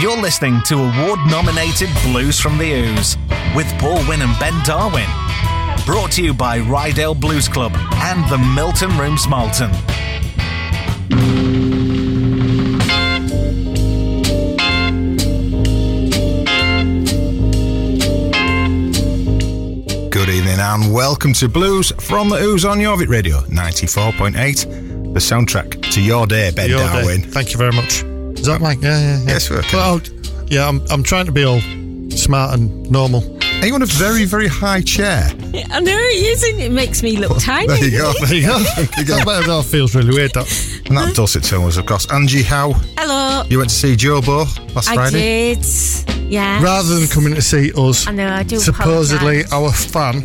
[0.00, 3.16] You're listening to award nominated Blues from the Ouse
[3.56, 5.08] with Paul Winn and Ben Darwin.
[5.84, 9.70] Brought to you by Ryedale Blues Club and the Milton Rooms Malton.
[20.10, 25.90] Good evening and welcome to Blues from the Ouse on Jorvik Radio 94.8, the soundtrack
[25.90, 26.86] to your day, Ben Your day.
[26.86, 27.22] Darwin.
[27.22, 28.07] Thank you very much.
[28.38, 28.80] Is that Mike?
[28.80, 29.24] Yeah, yeah, yeah.
[29.26, 29.76] Yes, we're okay.
[29.76, 30.00] Well,
[30.46, 31.60] yeah, I'm, I'm trying to be all
[32.10, 33.22] smart and normal.
[33.60, 35.24] Are you on a very, very high chair?
[35.26, 36.60] I know it isn't.
[36.60, 37.66] It makes me look tiny.
[37.66, 38.12] There you go.
[38.24, 38.58] There you go.
[38.96, 39.16] you go.
[39.16, 40.32] that, that feels really weird.
[40.34, 40.46] That.
[40.86, 42.72] And that dulcet tone was, of course, Angie Howe.
[42.96, 43.42] Hello.
[43.48, 44.46] You went to see Jobo
[44.76, 45.52] last Friday?
[45.52, 45.54] I Friday?
[45.56, 46.32] did.
[46.32, 46.62] Yeah.
[46.62, 48.28] Rather than coming to see us, I know.
[48.28, 48.58] I do.
[48.58, 49.96] supposedly apologise.
[49.96, 50.22] our fan,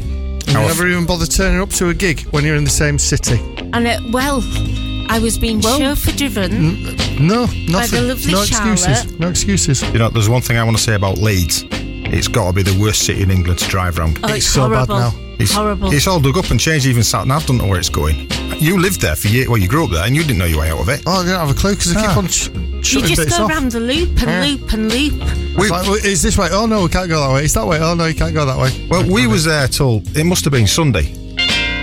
[0.47, 2.99] you Our never even bother turning up to a gig when you're in the same
[2.99, 3.39] city.
[3.73, 4.41] And uh, well,
[5.13, 6.73] I was being Well, chauffeur driven.
[7.27, 8.07] No, nothing.
[8.07, 8.85] lovely no excuses.
[8.85, 9.19] Charlotte.
[9.19, 9.81] No excuses.
[9.93, 11.65] You know, there's one thing I want to say about Leeds.
[11.71, 14.17] It's got to be the worst city in England to drive round.
[14.23, 15.11] Oh, It's it's, so bad now.
[15.39, 15.93] It's, horrible.
[15.93, 16.85] It's all dug up and changed.
[16.87, 18.27] Even sat nav doesn't know where it's going.
[18.57, 19.47] You lived there for years.
[19.49, 21.03] Well, you grew up there and you didn't know your way out of it.
[21.05, 22.07] Oh, I don't have a clue because I Ah.
[22.07, 22.49] keep on sh-
[22.93, 23.49] you just go off.
[23.51, 24.45] around the loop and Yeah.
[24.45, 25.13] loop and loop.
[25.57, 26.49] We- It's like, well, is this way?
[26.51, 27.43] Oh no, we can't go that way.
[27.43, 27.79] It's that way.
[27.79, 28.87] Oh no, you can't go that way.
[28.89, 31.13] well, we was there till it must have been Sunday,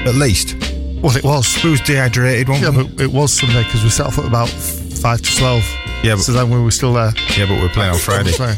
[0.06, 0.56] at least.
[1.03, 1.62] Well, it was.
[1.65, 4.48] We was dehydrated, weren't Yeah, but it was Sunday because we set off at about
[4.48, 5.65] five to twelve.
[6.03, 7.12] Yeah, but- so then we were still there.
[7.37, 8.33] Yeah, but we were playing on Friday.
[8.39, 8.45] Oh,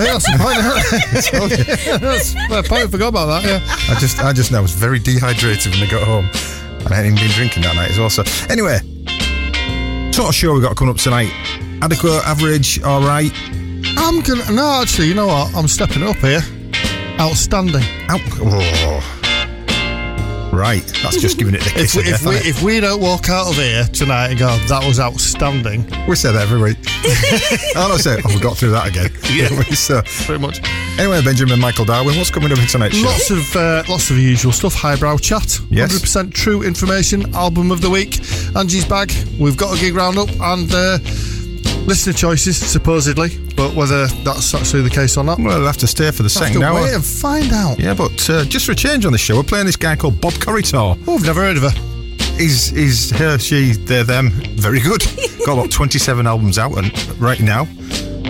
[0.00, 0.58] yeah, that's the point.
[2.00, 2.82] that's the point.
[2.82, 3.44] I forgot about that.
[3.44, 3.94] Yeah.
[3.94, 6.26] I just, I just know I was very dehydrated when I got home,
[6.80, 8.08] and I hadn't even been drinking that night as well.
[8.10, 8.78] So, anyway,
[10.12, 11.30] sort of show we got coming up tonight.
[11.82, 13.32] Adequate, average, all right.
[13.98, 14.50] I'm gonna.
[14.52, 15.54] No, actually, you know what?
[15.54, 16.40] I'm stepping up here.
[17.20, 17.84] Outstanding.
[18.08, 18.20] Out.
[18.40, 19.18] Oh.
[20.52, 22.46] Right, that's just giving it the If kiss we, of if we innit?
[22.46, 26.30] if we don't walk out of here tonight and go, that was outstanding, We say
[26.30, 26.76] that every week.
[27.74, 29.10] I don't say, oh, we got through that again.
[29.32, 29.48] Yeah.
[29.74, 30.60] so, pretty much.
[30.98, 33.06] anyway, Benjamin Michael Darwin, what's coming up in tonight's show?
[33.06, 34.74] Lots of uh, lots of the usual stuff.
[34.74, 35.58] Highbrow chat.
[35.70, 35.90] Yes.
[35.94, 37.34] 100% true information.
[37.34, 38.18] Album of the week.
[38.54, 39.10] Angie's bag.
[39.40, 40.98] We've got a gig roundup and uh,
[41.86, 45.86] listener choices supposedly, but whether that's actually the case or not, Well, I'll have to
[45.86, 46.82] stay for the second hour.
[46.82, 47.78] wait and find out.
[47.78, 50.20] Yeah, but uh, just for a change on the show, we're playing this guy called
[50.20, 50.98] Bob Corritore.
[51.06, 51.70] Oh, I've never heard of her.
[52.36, 54.30] He's, he's her, she, they're them.
[54.56, 55.02] Very good.
[55.46, 57.62] Got about 27 albums out and right now,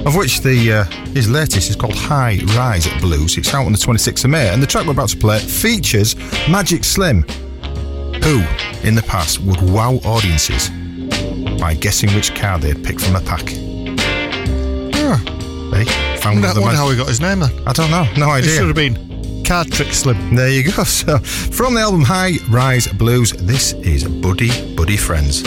[0.05, 3.39] of which the uh, his latest is called High Rise at Blues.
[3.39, 6.17] It's out on the 26th of May, and the track we're about to play features
[6.51, 7.23] Magic Slim,
[8.25, 8.43] who
[8.83, 10.71] in the past would wow audiences
[11.63, 13.49] by guessing which card they'd pick from the pack.
[14.93, 15.17] Yeah.
[15.71, 15.85] They
[16.19, 17.53] found I the wonder mag- how he got his name then.
[17.65, 18.51] I don't know, no idea.
[18.51, 20.35] It should have been Card Trick Slim.
[20.35, 20.83] There you go.
[20.85, 25.43] So, from the album High Rise Blues, this is Buddy Buddy Friends.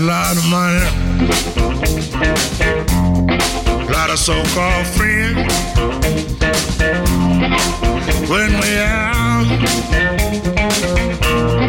[0.00, 0.80] Lot of money,
[3.68, 5.36] a lot of so-called friends.
[8.30, 9.44] When we out,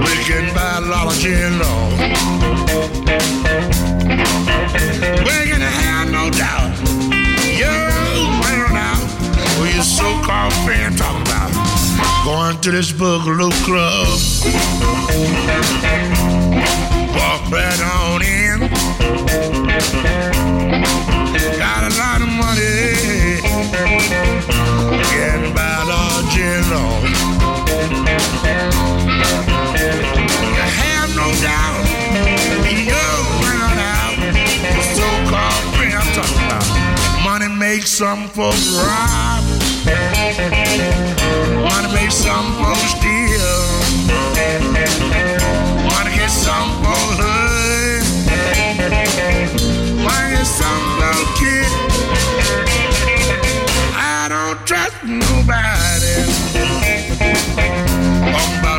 [0.05, 1.99] we can buy a lot of gin, Lord.
[5.27, 6.71] We can have no doubt.
[7.59, 7.91] You're
[8.77, 9.09] out
[9.59, 11.51] with your so-called friend talking about
[12.23, 14.07] going to this boogaloo club.
[17.15, 18.59] Walk right on in.
[21.57, 23.41] Got a lot of money.
[25.53, 26.33] Buy a lot of.
[26.35, 26.47] You
[30.81, 31.83] have no doubt.
[33.43, 34.15] Round out.
[34.61, 36.65] The so-called friend I'm talking about.
[37.23, 39.43] Money makes some folks rob.
[41.65, 43.57] Money makes some folks steal.
[45.87, 47.00] Wanna get some for
[50.41, 51.65] Kid.
[53.93, 56.17] I don't trust nobody.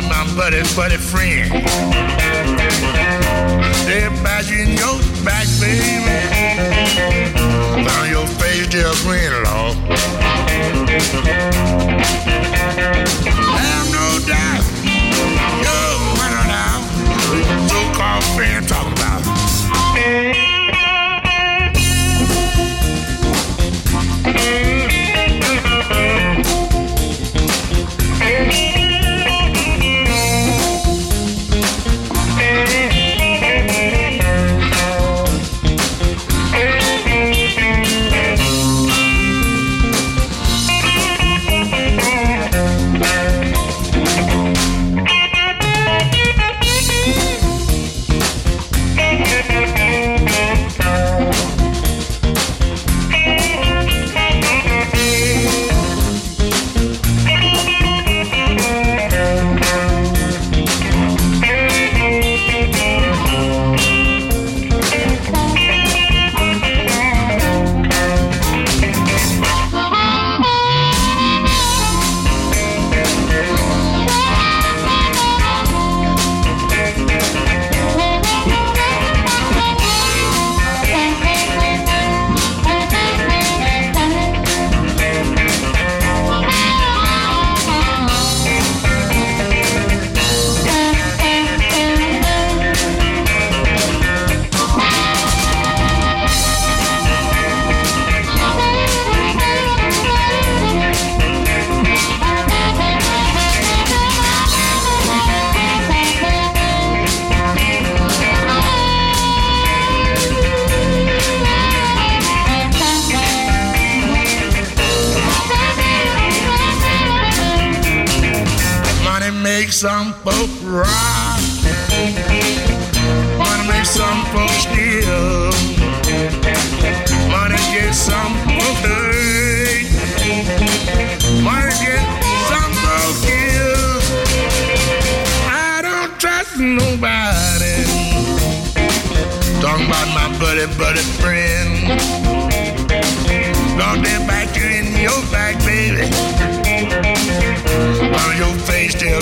[0.09, 1.49] My buddy, buddy friend.
[3.87, 6.19] They bite you your back, baby.
[7.87, 8.67] Found your face
[9.03, 9.77] grin, Lord.
[13.55, 14.63] Have no doubt.
[15.63, 16.83] You're running out.
[17.69, 18.92] So-called friend talking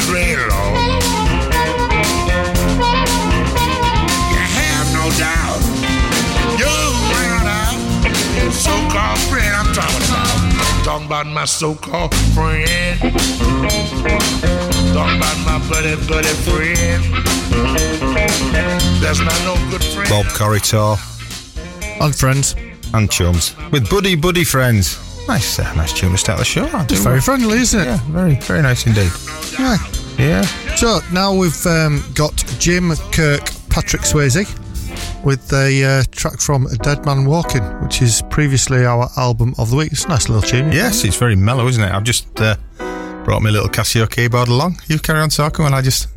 [0.01, 0.77] face still red, Lord.
[4.31, 5.61] You have no doubt.
[6.59, 6.73] You
[7.13, 7.79] ran out.
[8.53, 10.83] So-called friend I'm talking about.
[10.83, 12.99] Talking about my so-called friend.
[14.93, 17.03] Talking about my buddy, buddy friend.
[19.01, 20.09] That's not no good friend.
[20.09, 20.97] Bob Corritore
[22.01, 22.55] And friends.
[22.93, 24.97] and chums with buddy buddy friends.
[25.27, 26.65] Nice, uh, nice tune to start the show.
[26.65, 27.85] I It's very friendly, isn't it?
[27.85, 29.11] Yeah, very, very nice indeed.
[29.59, 29.77] Yeah.
[30.17, 30.41] Yeah.
[30.75, 34.45] So now we've um, got Jim Kirk, Patrick Swayze,
[35.23, 39.77] with a uh, track from Dead Man Walking, which is previously our album of the
[39.77, 39.91] week.
[39.91, 40.71] It's a nice little tune.
[40.71, 41.91] Yes, it's very mellow, isn't it?
[41.91, 42.55] I've just uh,
[43.23, 44.79] brought my little Casio keyboard along.
[44.87, 46.07] You carry on talking and I just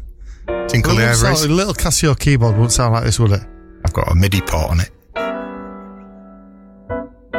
[0.69, 1.45] tinkle the ivories.
[1.45, 3.43] a little Casio keyboard wouldn't sound like this, would it?
[3.85, 4.91] I've got a MIDI port on it.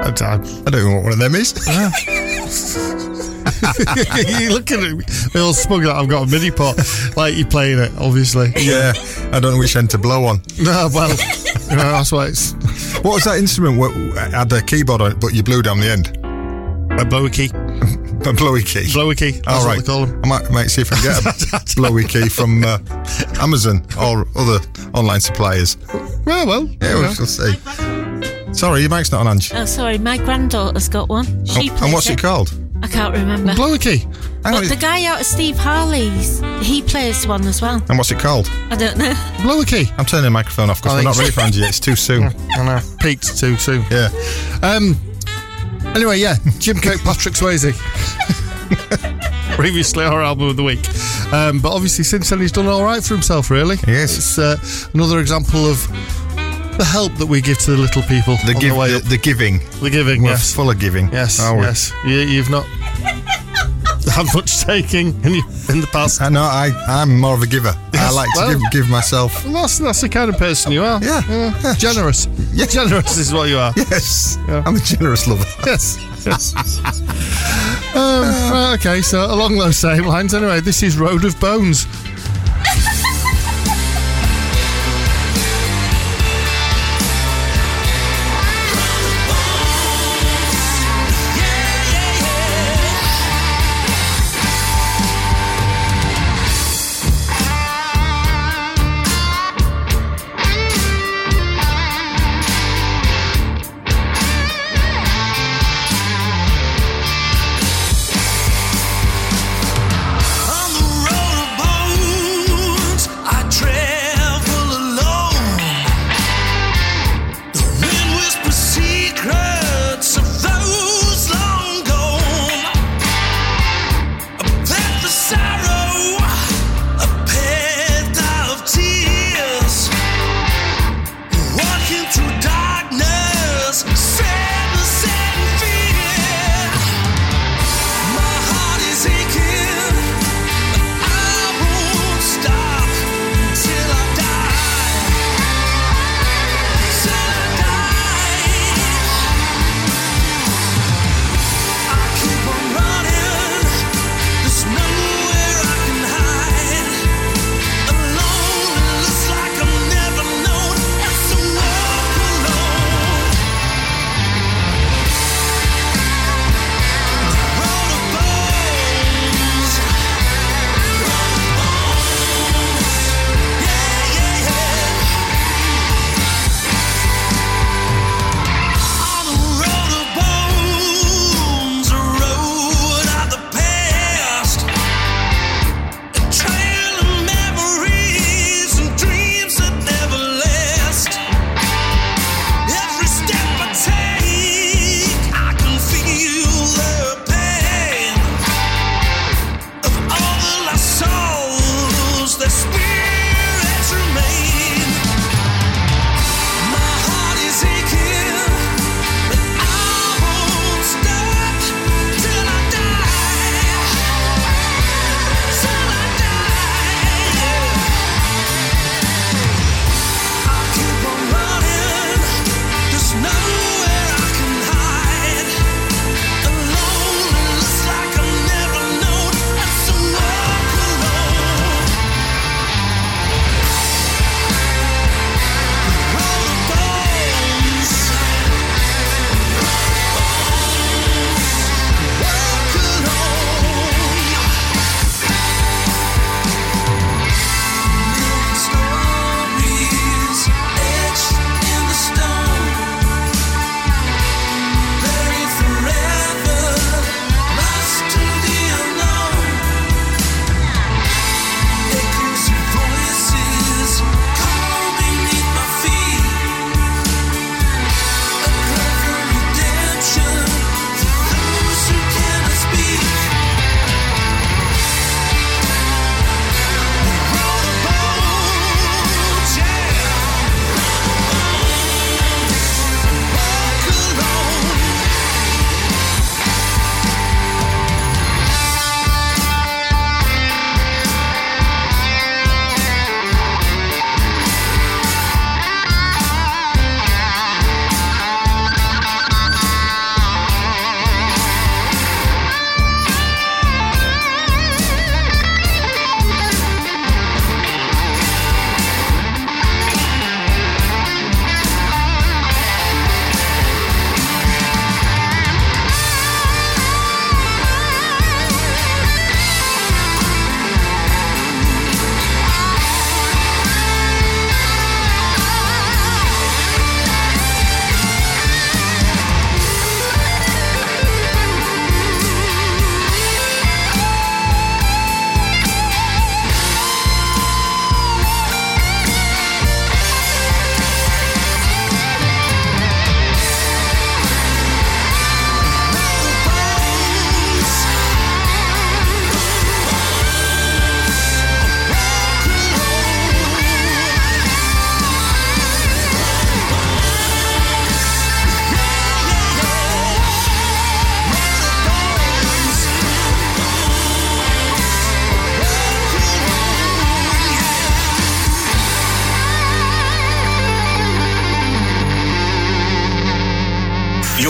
[0.06, 1.54] I, don't know what one of them is.
[4.40, 6.78] you're looking at me, all smug that I've got a MIDI pot,
[7.16, 8.54] like you're playing it, obviously.
[8.58, 8.94] yeah,
[9.32, 10.42] I don't know which end to blow on.
[10.60, 12.54] No, well, you know, that's why it's
[13.04, 13.80] What was that instrument?
[13.80, 13.92] What
[14.32, 16.18] had a keyboard on it, but you blew down the end?
[17.00, 17.50] a blowy key.
[18.26, 18.92] A blowy key.
[18.92, 19.32] Blowy key.
[19.32, 20.20] That's All what they call them.
[20.24, 22.80] I might, might see if I can get a blowy key from uh,
[23.40, 24.66] Amazon or other
[24.96, 25.78] online suppliers.
[26.26, 26.68] Well, well.
[26.82, 28.05] Yeah, we'll, we'll see.
[28.56, 29.52] Sorry, your mic's not on, Ange.
[29.54, 31.26] Oh, sorry, my granddaughter's got one.
[31.46, 32.54] She Oh, and what's plays it called?
[32.82, 33.54] I can't remember.
[33.56, 33.98] Blowy key.
[34.44, 37.82] Hang on, But the guy out of Steve Harley's, he plays one as well.
[37.90, 38.50] and what's it called?
[38.70, 39.14] I don't know.
[39.42, 39.86] Blowy key.
[39.98, 41.70] I'm turning the microphone off because I we're not think ready for Angie yet.
[41.70, 42.24] It's too soon.
[42.58, 42.80] I know.
[43.00, 43.84] Peaked too soon.
[43.90, 44.10] Yeah.
[44.62, 44.96] Um.
[45.96, 47.72] Anyway, yeah, Jim Kirk, Patrick Swayze.
[49.56, 50.86] Previously our album of the week,
[51.32, 53.50] um, but obviously since then he's done all right for himself.
[53.50, 54.18] Really, Yes.
[54.18, 54.58] It's uh,
[54.94, 55.88] another example of
[56.78, 58.98] the help that we give to the little people The, on give, the way the,
[58.98, 59.04] up.
[59.04, 59.60] the giving.
[59.82, 61.12] The giving, We're yes, full of giving.
[61.12, 61.64] yes, are we?
[61.64, 61.92] yes.
[62.06, 62.66] You, you've not
[64.12, 66.22] had much taking in, you, in the past.
[66.22, 66.42] I know.
[66.42, 67.70] I, I'm more of a giver.
[67.70, 69.44] I Yes, like to give, give myself.
[69.46, 71.02] Well, that's that's the kind of person you are.
[71.04, 71.22] Yeah.
[71.28, 71.74] Yeah.
[71.78, 72.28] generous.
[72.54, 72.66] Yeah.
[72.66, 73.74] generous is what you are.
[73.76, 74.38] Yes.
[74.48, 74.64] Yeah.
[74.66, 75.46] I'm a generous lover.
[75.66, 75.98] Yes.
[76.26, 76.54] Yes.
[77.96, 81.86] um, right, okay, so along those same lines, anyway, this is Road of Bones.
[81.86, 82.05] On the road of bones,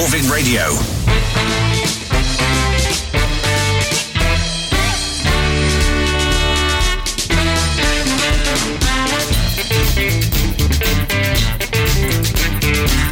[0.06, 0.62] Jorvik Radio.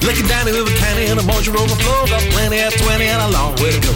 [0.06, 2.12] Looking down the River County and the moisture overflows.
[2.12, 3.94] Got plenty at 20 and a long way to go.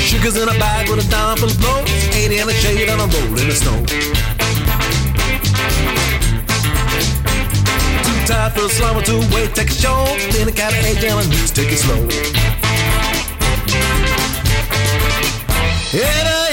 [0.00, 1.90] Sugar's in a bag with a dime full of blows.
[2.16, 4.35] 80 in the shade and a roll in the snow.
[8.26, 10.04] Tired for a slumber to wait, take a show.
[10.32, 12.02] Then a cat and a news, take it slow.
[15.98, 16.45] And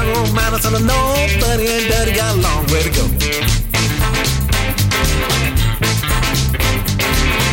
[0.00, 2.64] Walking with a swagger on mountains and I know, he ain't dirty, got a long
[2.72, 3.04] way to go.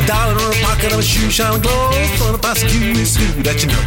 [0.07, 1.91] Dollar in a pocket of a shoe shining glow.
[2.17, 3.83] For the prosecutor is who that you know.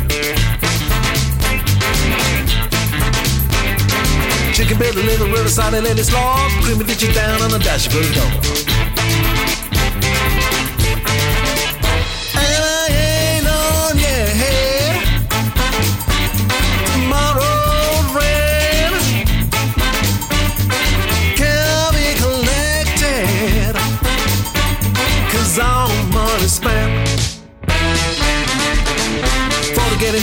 [4.52, 6.48] Chicken a little riverside, and let it slaw.
[6.62, 8.69] Creamy ditch you down on the dash for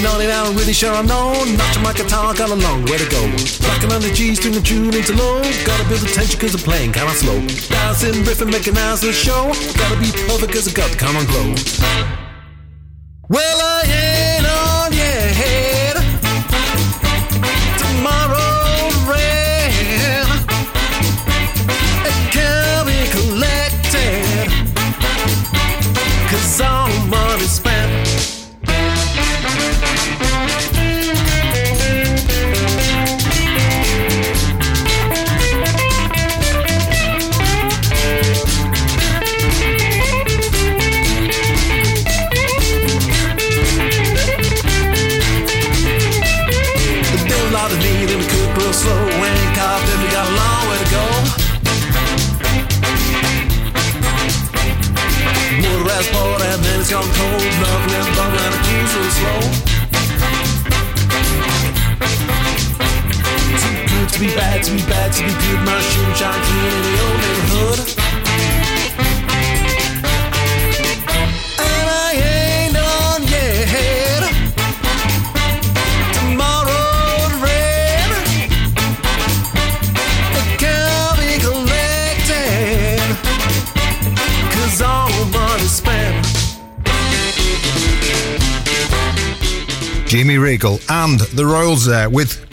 [0.02, 1.34] Naughty now, I'm really sure I know.
[1.58, 3.22] Notching my guitar, got a long way to go.
[3.68, 5.42] Rocking on the G's, the tune into low.
[5.66, 7.40] Gotta build the tension cause I'm playing kinda slow.
[7.68, 9.52] Dancing, riffing, making eyes the show.
[9.78, 12.27] Gotta be perfect cause I got the common glow.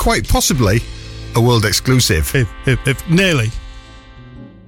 [0.04, 0.80] Quite possibly
[1.34, 2.30] a world exclusive.
[2.34, 3.48] If, if, if nearly,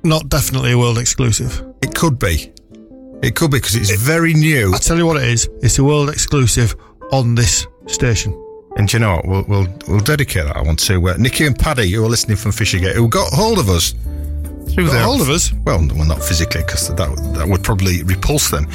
[0.02, 1.62] not definitely a world exclusive.
[1.82, 2.50] It could be.
[3.22, 4.72] It could be because it's very new.
[4.72, 5.46] I tell you what it is.
[5.62, 6.74] It's a world exclusive
[7.12, 8.32] on this station.
[8.78, 9.26] And do you know what?
[9.28, 12.52] We'll, we'll, we'll dedicate that one to uh, Nikki and Paddy, who are listening from
[12.52, 13.92] Fishergate, who got hold of us.
[14.72, 15.52] Through Got their- hold of us?
[15.66, 16.96] Well, well, not physically, because that,
[17.36, 18.68] that would probably repulse them.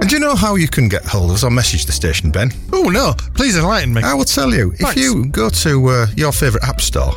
[0.00, 2.30] And do you know how you can get hold of us or message the station,
[2.30, 2.52] Ben?
[2.72, 3.14] Oh no!
[3.34, 4.02] Please enlighten me.
[4.02, 4.72] I will tell you.
[4.78, 7.16] If you go to uh, your favourite app store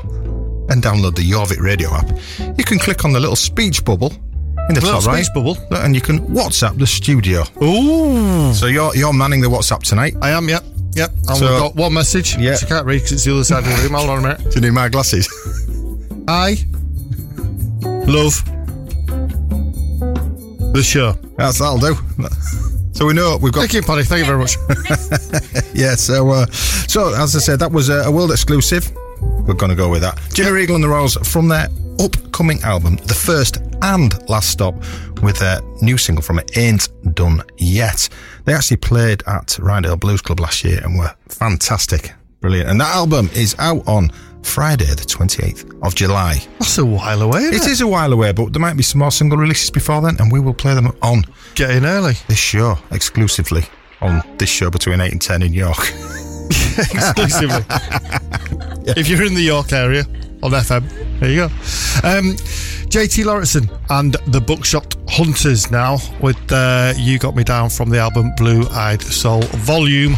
[0.70, 2.10] and download the Jorvik Radio app,
[2.58, 4.12] you can click on the little speech bubble
[4.70, 5.58] in the Little top right, speech bubble?
[5.72, 7.44] and you can WhatsApp the studio.
[7.62, 8.54] Ooh!
[8.54, 10.16] So you're you're manning the WhatsApp tonight.
[10.22, 10.50] I am.
[10.50, 10.64] Yep.
[10.96, 11.10] Yep.
[11.28, 12.36] And So- we've got one message.
[12.38, 12.58] Yeah.
[12.62, 13.94] I can't read because it's the other side of the room.
[13.94, 14.40] Hold on a minute.
[14.52, 15.28] Do you need my glasses?
[16.28, 16.58] I
[18.08, 18.44] love
[20.74, 21.14] the show.
[21.38, 21.96] That's that'll do.
[22.94, 24.04] So we know we've got Thank you, Paddy.
[24.04, 24.58] Thank you very much.
[25.74, 25.96] yeah.
[25.96, 28.92] So uh, so as I said, that was a, a world exclusive.
[29.22, 30.20] We're going to go with that.
[30.34, 31.68] Jimmy Regal and the Royals from their
[32.00, 34.76] upcoming album, the first and last stop,
[35.22, 38.10] with their new single from it, Ain't Done Yet.
[38.46, 42.70] They actually played at Ryedale Blues Club last year and were fantastic, brilliant.
[42.70, 44.12] And that album is out on
[44.44, 46.42] Friday, the 28th of July.
[46.60, 47.42] That's a while away.
[47.42, 50.02] It it is a while away, but there might be some more single releases before
[50.02, 51.24] then, and we will play them on
[51.56, 52.14] Get in early.
[52.28, 53.64] this show exclusively
[54.02, 55.78] on this show between 8 and 10 in York.
[56.78, 57.64] exclusively.
[58.84, 60.02] If you're in the York area
[60.42, 61.46] on FM, there you go.
[62.04, 62.36] Um,
[62.90, 68.00] JT Lauritsen and the Buckshot Hunters now with uh, You Got Me Down from the
[68.00, 70.16] album Blue Eyed Soul, Volume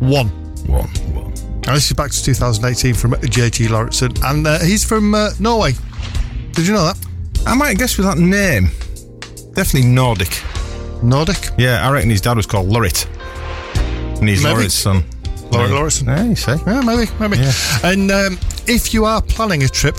[0.00, 0.28] 1.
[0.66, 1.32] One, one.
[1.66, 5.72] And this is back to 2018 from JT Lauritsen, and uh, he's from uh, Norway.
[6.52, 6.98] Did you know that?
[7.46, 8.66] I might guess with that name.
[9.54, 10.42] Definitely Nordic.
[11.02, 11.38] Nordic?
[11.56, 13.06] Yeah, I reckon his dad was called Lurit.
[14.20, 14.60] And he's Maybe.
[14.62, 15.02] Lurit's son.
[15.50, 15.74] Laurit Yeah.
[15.74, 16.06] Lauritsen.
[16.06, 16.56] Yeah, you say.
[16.66, 17.38] Yeah, maybe, maybe.
[17.38, 17.52] Yeah.
[17.82, 19.96] And um, if you are planning a trip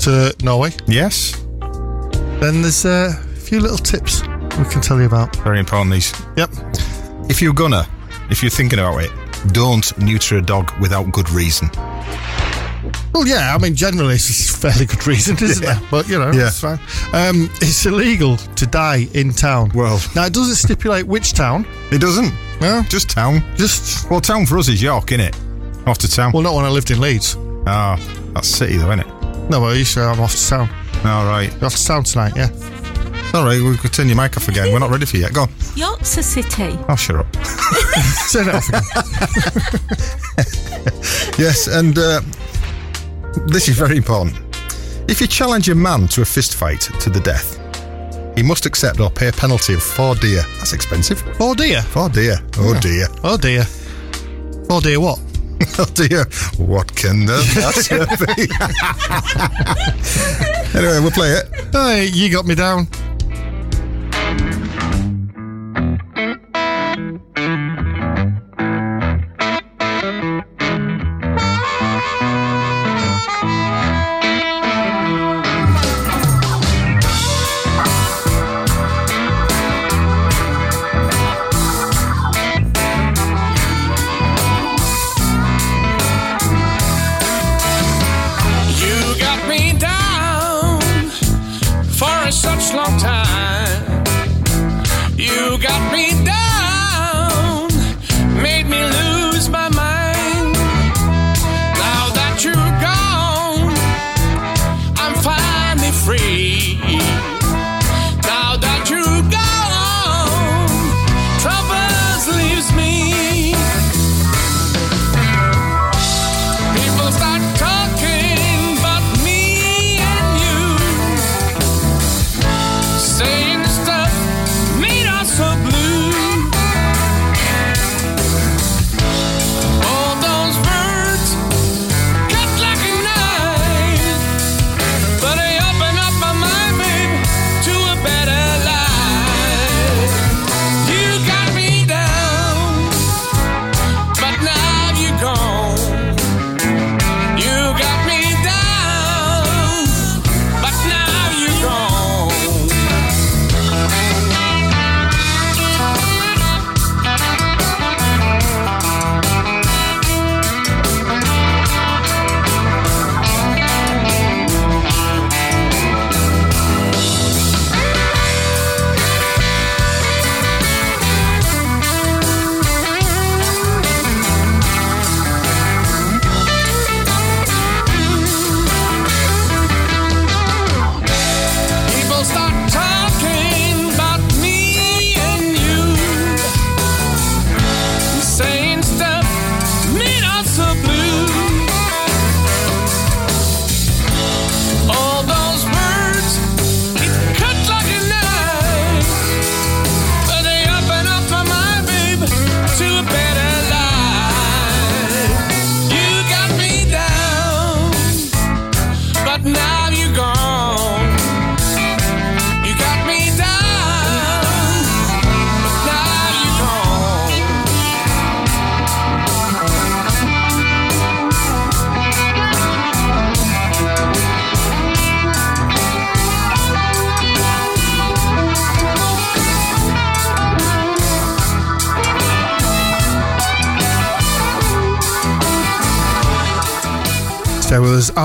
[0.00, 1.32] to Norway, Yes.
[2.40, 4.22] then there's uh, a few little tips
[4.58, 5.36] we can tell you about.
[5.36, 6.12] Very important, these.
[6.36, 6.50] Yep.
[7.30, 7.86] If you're gonna,
[8.28, 9.10] if you're thinking about it,
[9.52, 11.68] don't neuter a dog without good reason.
[13.14, 15.74] Well, yeah, I mean, generally it's a fairly good reason, isn't Yeah.
[15.78, 15.88] there?
[15.90, 16.48] But, you know, Yeah.
[16.48, 16.80] it's fine.
[17.12, 19.70] Um, it's illegal to die in town.
[19.74, 21.66] Well- now, it doesn't stipulate which town.
[21.90, 22.32] It doesn't.
[22.60, 22.82] No.
[22.88, 23.42] Just town.
[23.56, 25.34] Just, Well, town for us is York, innit?
[25.86, 26.32] Off to town.
[26.32, 27.36] well, not when I lived in Leeds.
[27.66, 27.98] Ah,
[28.34, 29.50] that's city though, innit?
[29.50, 30.68] No, well, you say I'm off to town.
[31.04, 31.52] All right.
[31.56, 32.48] You're off to town tonight, yeah?
[33.34, 34.72] All right, we could turn your mic off again.
[34.72, 35.32] We're not ready for you yet.
[35.32, 35.48] Go on.
[35.74, 36.78] York's a city.
[36.88, 37.32] Oh, shut up.
[38.30, 38.82] Turn it off again.
[41.38, 42.20] Yes, and uh,
[43.46, 44.36] this is very important.
[45.08, 47.58] If you challenge a man to a fist fight to the death,
[48.36, 50.42] he must accept or pay a penalty of four deer.
[50.58, 51.22] That's expensive.
[51.40, 51.80] Oh, dear.
[51.82, 52.36] Four deer.
[52.58, 53.06] Oh dear.
[53.24, 53.64] Oh, dear.
[54.68, 55.18] Oh, dear, what?
[55.78, 56.24] Oh dear.
[56.58, 58.42] What can the matter be?
[60.78, 61.48] anyway, we'll play it.
[61.72, 62.88] Hey, you got me down.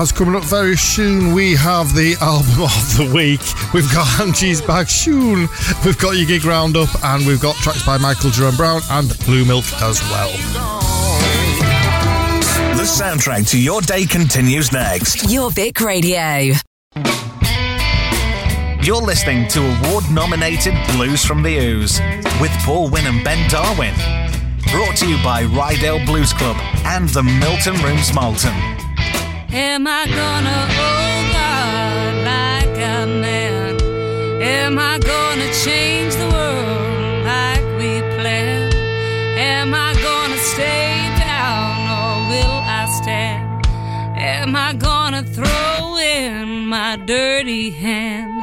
[0.00, 3.40] As coming up very soon, we have the album of the week.
[3.74, 5.48] We've got Angie's Bag Soon.
[5.84, 9.44] We've got your gig roundup, and we've got tracks by Michael Jerome Brown and Blue
[9.44, 10.30] Milk as well.
[12.76, 15.16] The soundtrack to your day continues next.
[15.26, 16.54] Jorvik Radio.
[18.80, 21.98] You're listening to award nominated Blues from the Ouse
[22.40, 23.94] with Paul Winn and Ben Darwin.
[24.70, 28.77] Brought to you by Ryedale Blues Club and the Milton Rooms Malton.
[29.50, 33.80] Am I gonna, oh God, like a man?
[34.42, 38.74] Am I gonna change the world like we planned?
[39.38, 43.66] Am I gonna stay down or will I stand?
[44.18, 48.37] Am I gonna throw in my dirty hands?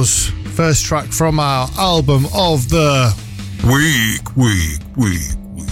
[0.00, 3.12] Was first track from our album of the
[3.66, 5.20] Week, week, week,
[5.54, 5.68] week,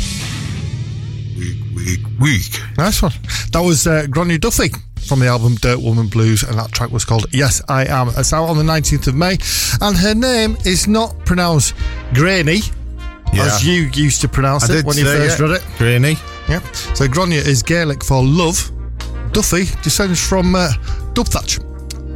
[1.38, 2.60] week, week, week.
[2.76, 3.12] Nice one.
[3.52, 4.68] That was uh, Gráinne Duffy
[5.08, 8.10] from the album Dirt Woman Blues, and that track was called Yes I Am.
[8.18, 9.38] It's out on the 19th of May,
[9.80, 11.72] and her name is not pronounced
[12.12, 12.60] Granny,
[13.32, 13.46] Yeah.
[13.46, 15.42] as you used to pronounce I it when you first it.
[15.42, 15.62] read it.
[15.78, 16.16] Granny.
[16.50, 16.60] Yeah.
[16.92, 18.70] So Gráinne is Gaelic for love.
[19.32, 20.68] Duffy descends from uh,
[21.14, 21.64] Dubthatch.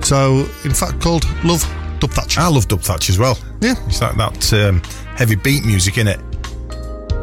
[0.04, 1.62] So, in fact, called Love
[2.06, 2.38] Dubthatch.
[2.38, 3.38] I love Dub Thatch as well.
[3.60, 3.74] Yeah.
[3.86, 4.80] It's like that um,
[5.16, 6.20] heavy beat music in it.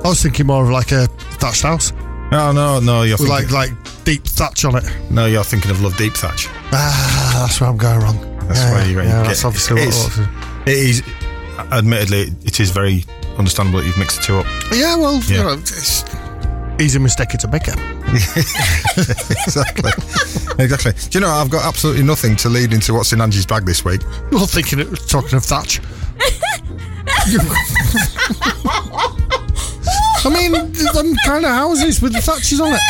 [0.04, 1.08] I was thinking more of like a
[1.42, 1.92] thatched house
[2.32, 3.02] Oh no, no.
[3.04, 4.84] You're with thinking, like like deep thatch on it.
[5.10, 6.48] no, you're thinking of Love Deep Thatch.
[6.72, 8.38] Ah, that's where I'm going wrong.
[8.48, 9.10] That's yeah, where you're going.
[9.10, 10.20] yeah, you that's obviously what, it is.
[10.68, 11.04] It is.
[11.72, 13.04] admittedly, it is very
[13.40, 14.46] understandable that you've mixed the two up.
[14.72, 15.42] Yeah, well, you Yeah.
[15.44, 16.04] know, it's
[16.80, 17.76] easy mistake to make it.
[19.46, 19.92] exactly.
[20.58, 20.92] exactly.
[21.10, 23.86] Do you know, I've got absolutely nothing to lead into what's in Angie's bag this
[23.86, 24.02] week.
[24.32, 25.82] Well, thinking of, talking of thatch.
[30.22, 32.82] I mean, them kind of houses with the thatches on it.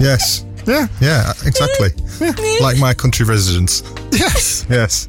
[0.00, 0.44] Yes.
[0.66, 0.86] Yeah.
[1.00, 1.88] Yeah, exactly.
[2.60, 3.82] Like my country residence.
[4.12, 4.64] Yes.
[4.70, 5.08] Yes.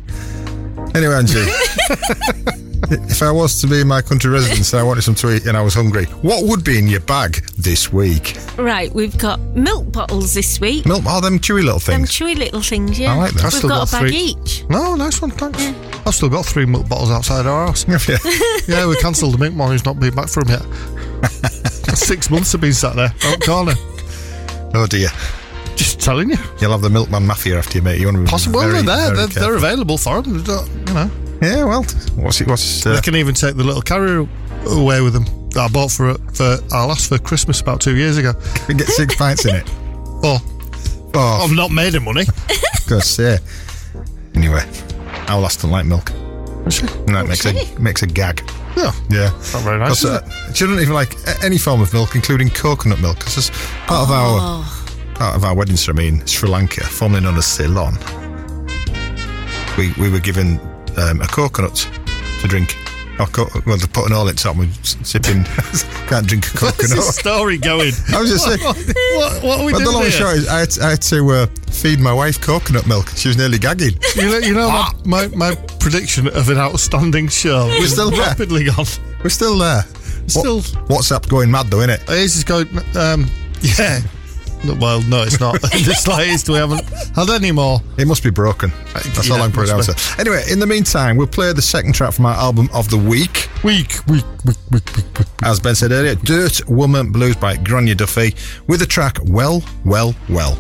[0.95, 1.45] Anyway, Angie,
[2.91, 5.45] if I was to be in my country residence and I wanted some to eat
[5.45, 8.37] and I was hungry, what would be in your bag this week?
[8.57, 10.85] Right, we've got milk bottles this week.
[10.85, 11.85] Milk, all them chewy little things.
[11.85, 12.11] Them things.
[12.11, 13.13] chewy little things, yeah.
[13.13, 13.45] I like that.
[13.45, 14.17] I've We've still got, got a bag three.
[14.17, 14.65] each.
[14.69, 15.63] No, nice one, thanks.
[16.07, 17.85] I've still got three milk bottles outside our house.
[18.07, 18.17] Yeah.
[18.67, 20.61] yeah, we cancelled the milk man who's not been back from yet.
[21.95, 23.73] Six months have been sat there, out corner.
[24.75, 25.07] oh dear.
[25.75, 26.37] Just telling you.
[26.61, 27.99] You'll have the milkman mafia after you, mate.
[27.99, 28.59] You want to be Possible.
[28.61, 28.95] very, they're there.
[29.07, 29.55] very They're, they're careful.
[29.57, 30.35] available for them.
[30.87, 31.11] You know.
[31.45, 31.83] Yeah, well,
[32.15, 32.47] what's it?
[32.47, 34.27] What's uh, They can even take the little carrier
[34.67, 38.17] away with them that I bought for for our last for Christmas about two years
[38.17, 38.33] ago.
[38.67, 39.69] we get six pints in it?
[40.27, 40.39] Oh,
[41.13, 42.25] Oh, I've not made any money.
[42.87, 43.39] God's sake.
[44.33, 44.63] Anyway,
[45.27, 46.11] our last don't like milk.
[47.07, 48.41] No, it makes a makes a gag.
[48.75, 49.29] Yeah, Yeah.
[49.53, 50.01] not very nice.
[50.01, 50.09] Because, is
[50.49, 53.19] uh, she doesn't even like a- any form of milk, including coconut milk.
[53.19, 53.49] Because as
[53.85, 55.13] part of our Oh.
[55.13, 57.97] part of our wedding ceremony in Sri Lanka, formerly known as Ceylon,
[59.77, 60.59] we we were given
[60.97, 61.75] um, a coconut
[62.41, 62.77] to drink.
[63.31, 65.43] Co- well, to put an all in top and s- sipping.
[66.09, 66.77] Can't drink a coconut.
[66.79, 67.93] Where's this story going?
[68.13, 68.59] I was just saying.
[68.59, 70.11] what, what are we But the long here?
[70.11, 73.07] short is, I had, I had to uh, feed my wife coconut milk.
[73.15, 73.97] She was nearly gagging.
[74.17, 74.67] You know, you know
[75.05, 77.67] my, my, my prediction of an outstanding show.
[77.67, 78.19] We're still there.
[78.19, 78.85] rapidly gone.
[79.23, 79.83] We're still there.
[80.27, 82.03] Still- WhatsApp going mad though, innit?
[82.09, 83.29] It's just going, um,
[83.61, 84.01] yeah.
[84.65, 85.61] No, Well, no, it's not.
[85.61, 86.49] the slightest.
[86.49, 86.81] We haven't
[87.15, 87.79] had any more.
[87.97, 88.71] It must be broken.
[88.71, 90.19] Uh, That's all I can put it down must to.
[90.19, 93.49] Anyway, in the meantime, we'll play the second track from our album of the week.
[93.63, 95.27] Week, week, week, week, week, week.
[95.43, 98.33] As Ben said earlier, Dirt Woman Blues by Grainne Duffy
[98.67, 100.55] with the track Well, Well, Well.
[100.55, 100.57] Well,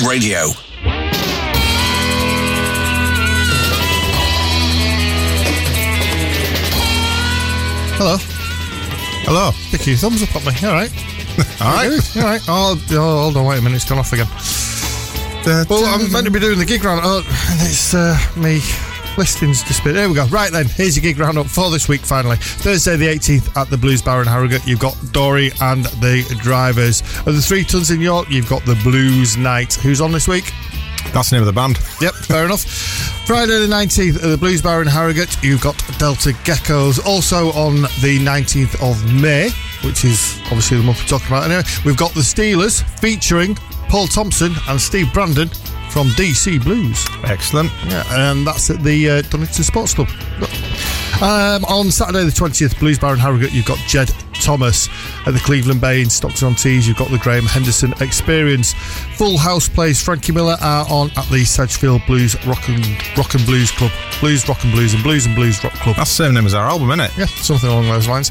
[0.00, 0.52] Jorvik Radio.
[7.96, 8.16] Hello.
[9.26, 9.50] Hello.
[9.52, 10.68] Stick your thumbs up at me.
[10.68, 10.90] All right.
[11.60, 12.16] All right.
[12.16, 12.42] All right.
[12.48, 13.46] Oh, oh, hold on.
[13.46, 13.76] Wait a minute.
[13.76, 14.28] It's gone off again.
[15.68, 17.00] Well, I'm meant to be doing the gig round.
[17.02, 18.60] Oh, and it's uh, me
[19.20, 19.96] listings disappeared.
[19.96, 20.24] There we go.
[20.28, 22.00] Right then, here's your gig roundup for this week.
[22.00, 24.66] Finally, Thursday the 18th at the Blues Bar in Harrogate.
[24.66, 27.02] You've got Dory and the Drivers.
[27.18, 29.74] At the Three Tuns in York, you've got the Blues Night.
[29.74, 30.54] Who's on this week?
[31.12, 31.78] That's the name of the band.
[32.00, 32.64] Yep, fair enough.
[33.26, 37.04] Friday the 19th at the Blues Bar in Harrogate, you've got Delta Geckos.
[37.04, 39.50] Also on the 19th of May,
[39.84, 43.54] which is obviously the month we're talking about anyway, we've got the Steelers featuring
[43.90, 45.50] Paul Thompson and Steve Brandon
[45.90, 47.06] from DC Blues.
[47.24, 47.70] Excellent.
[47.86, 50.08] Yeah, and that's at the uh, Dunnington Sports Club.
[51.20, 54.08] Um, on Saturday the 20th, Blues Bar in Harrogate, you've got Jed
[54.40, 54.88] Thomas
[55.26, 56.88] at the Cleveland Bay in Stockton-on-Tees.
[56.88, 58.72] You've got the Graham Henderson Experience.
[59.16, 62.86] Full House plays Frankie Miller are on at the Sedgefield Blues Rock and,
[63.18, 63.90] Rock and Blues Club.
[64.20, 65.96] Blues, Rock and Blues and Blues and Blues Rock Club.
[65.96, 67.10] That's the same name as our album, isn't it?
[67.18, 68.30] Yeah, something along those lines.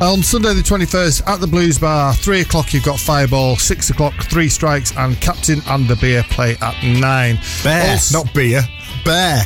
[0.00, 4.14] On Sunday the 21st at the Blues Bar, 3 o'clock you've got Fireball, 6 o'clock
[4.24, 7.38] Three Strikes and Captain and the Beer play at 9.
[7.62, 8.62] Bear, Also- not beer.
[9.04, 9.44] Bear.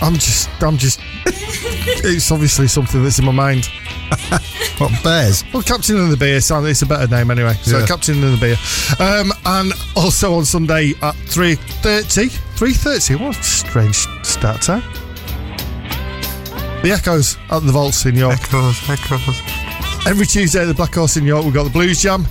[0.00, 3.68] I'm just, I'm just, it's obviously something that's in my mind.
[4.78, 5.42] What bears?
[5.52, 7.54] Well, Captain and the Beer, sound it's a better name anyway.
[7.62, 7.86] So Yeah.
[7.86, 8.56] Captain and the Beer.
[9.04, 12.28] Um, and also on Sunday at 3.30.
[12.56, 13.20] 3.30?
[13.20, 14.82] What a strange start time.
[16.82, 18.38] The Echoes at the Vaults in York.
[18.40, 19.40] Echoes, echoes.
[20.06, 22.24] Every Tuesday at the Black Horse in York, we've got the Blues Jam.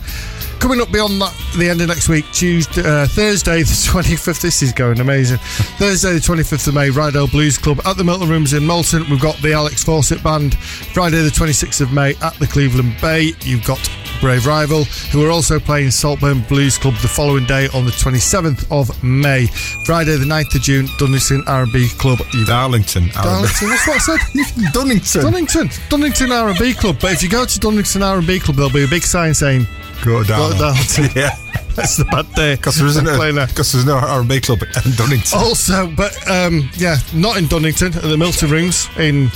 [0.59, 4.41] Coming up beyond that, the end of next week, Tuesday, uh, Thursday, the 25th.
[4.41, 5.37] This is going amazing.
[5.77, 9.05] Thursday, the 25th of May, Ryedale Blues Club at the Milton Rooms in Malton.
[9.09, 10.55] We've got the Alex Fawcett Band.
[10.57, 13.79] Friday, the 26th of May, at the Cleveland Bay, you've got
[14.19, 18.65] Brave Rival, who are also playing Saltburn Blues Club the following day on the 27th
[18.71, 19.47] of May.
[19.85, 22.19] Friday, the 9th of June, Dunnington R&B Club.
[22.45, 23.09] Darlington.
[23.09, 24.19] Darlington, that's what I said.
[24.73, 25.21] Dunnington.
[25.21, 26.97] Dunnington, Dunnington R&B Club.
[27.01, 29.65] But if you go to Dunnington R&B Club, there'll be a big sign saying
[30.03, 30.51] Go "Go down.
[30.51, 31.35] to Darlington." yeah.
[31.75, 32.55] That's the bad day.
[32.55, 35.35] Because there isn't a, because there's no R&B club in Dunnington.
[35.35, 39.29] Also, but um, yeah, not in Dunnington, at the Milton Rooms in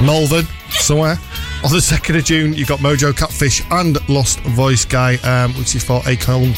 [0.00, 1.18] Malvern, somewhere.
[1.62, 5.74] On the 2nd of June, you've got Mojo Catfish and Lost Voice Guy, um, which
[5.74, 6.54] is for Acorn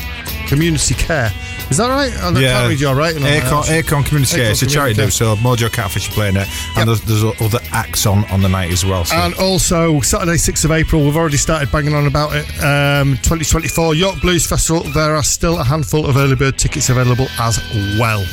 [0.46, 1.32] Community Care.
[1.70, 2.12] Is that right?
[2.12, 3.64] I can't read writing on there, Acorn.
[3.68, 4.52] Acorn Community Care.
[4.52, 6.46] It's a charity do, so Mojo Catfish are playing it.
[6.76, 9.04] And there's, there's other acts on on the night as well.
[9.04, 9.16] So.
[9.16, 12.46] And also, Saturday, 6th of April, we've already started banging on about it.
[12.62, 14.82] Um, 2024 York Blues Festival.
[14.92, 17.58] There are still a handful of early bird tickets available as
[17.98, 18.24] well.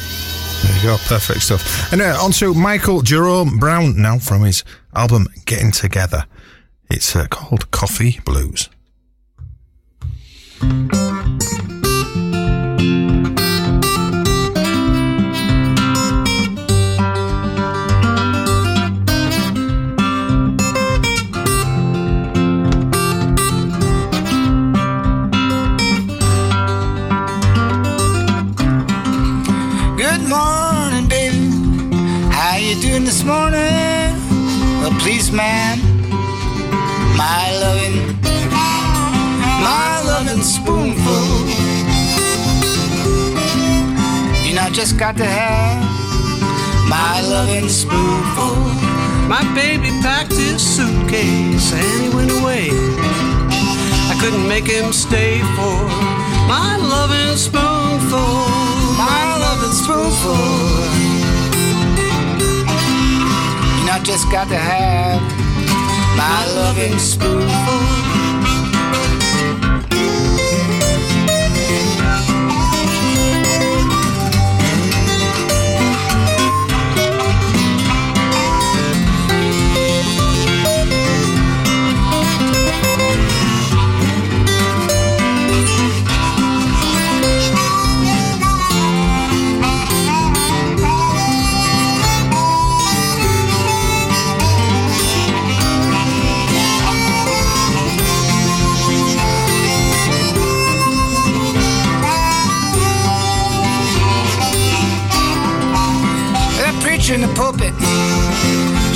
[0.62, 1.92] There you go, perfect stuff.
[1.92, 4.64] And uh, on to Michael Jerome Brown now from his
[4.94, 6.26] album Getting Together.
[6.92, 8.68] It's uh, called Coffee Blues.
[29.96, 30.30] Good
[40.42, 41.26] spoonful.
[44.46, 45.84] You know, I just got to have
[46.90, 48.56] my loving spoonful.
[49.28, 52.70] My baby packed his suitcase and he went away.
[54.12, 55.80] I couldn't make him stay for
[56.48, 58.34] my loving spoonful.
[58.98, 60.40] My loving spoonful.
[63.78, 65.22] You know, I just got to have
[66.18, 68.19] my loving spoonful.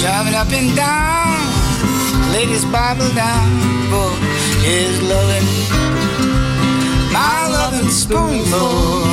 [0.04, 1.40] Driving up and down,
[2.34, 3.50] laid his Bible down
[3.88, 4.12] for
[4.60, 5.48] his loving,
[7.14, 9.08] my loving spoonful.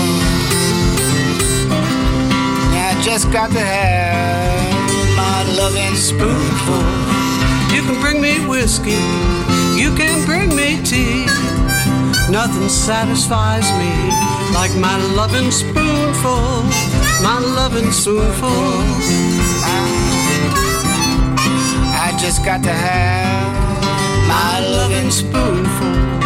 [2.74, 6.82] Yeah, I just got to have my loving spoonful.
[7.72, 8.98] You can bring me whiskey,
[9.80, 11.24] you can bring me tea.
[12.32, 13.92] Nothing satisfies me
[14.54, 16.64] like my loving spoonful,
[17.22, 19.39] my loving spoonful.
[22.20, 23.82] Just got to have
[24.28, 26.19] my loving spoonful.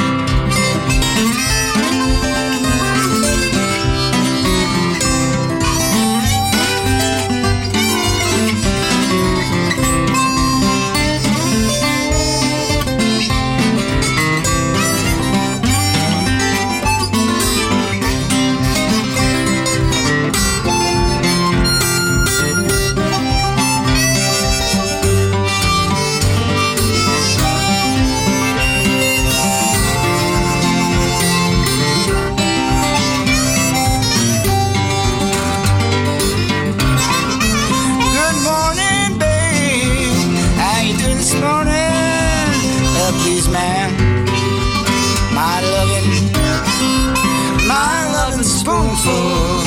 [49.04, 49.64] Spoonful.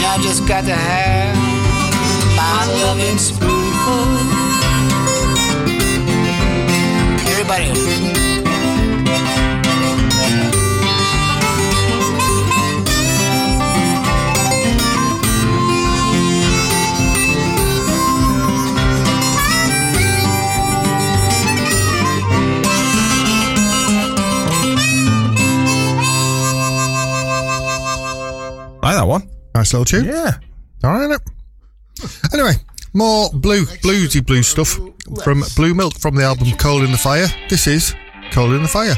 [0.00, 1.36] Yeah, I just got to have
[2.36, 4.06] my loving spoonful.
[7.30, 7.97] Everybody.
[29.58, 30.04] Nice little tune.
[30.04, 30.38] Yeah.
[30.84, 31.10] All right.
[31.10, 32.32] innit?
[32.32, 32.52] Anyway,
[32.94, 34.78] more blue, bluesy blue stuff
[35.24, 37.26] from Blue Milk from the album Coal in the Fire.
[37.48, 37.92] This is
[38.30, 38.94] Coal in the Fire.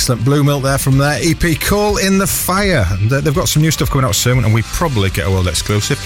[0.00, 2.86] Excellent Blue Milk there from their EP Call in the Fire.
[3.02, 5.98] They've got some new stuff coming out soon, and we probably get a world exclusive.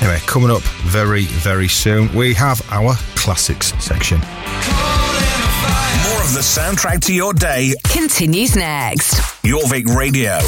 [0.00, 4.16] Anyway, coming up very, very soon, we have our classics section.
[4.16, 7.74] More of the soundtrack to your day.
[7.92, 9.16] Continues next.
[9.42, 10.38] Jorvik Radio.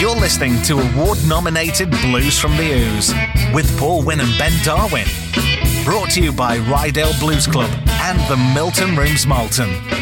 [0.00, 3.12] You're listening to award nominated Blues from the Ouse
[3.52, 5.06] with Paul Winn and Ben Darwin.
[5.84, 7.68] Brought to you by Ryedale Blues Club
[8.02, 10.01] and the Milton Rooms Malton.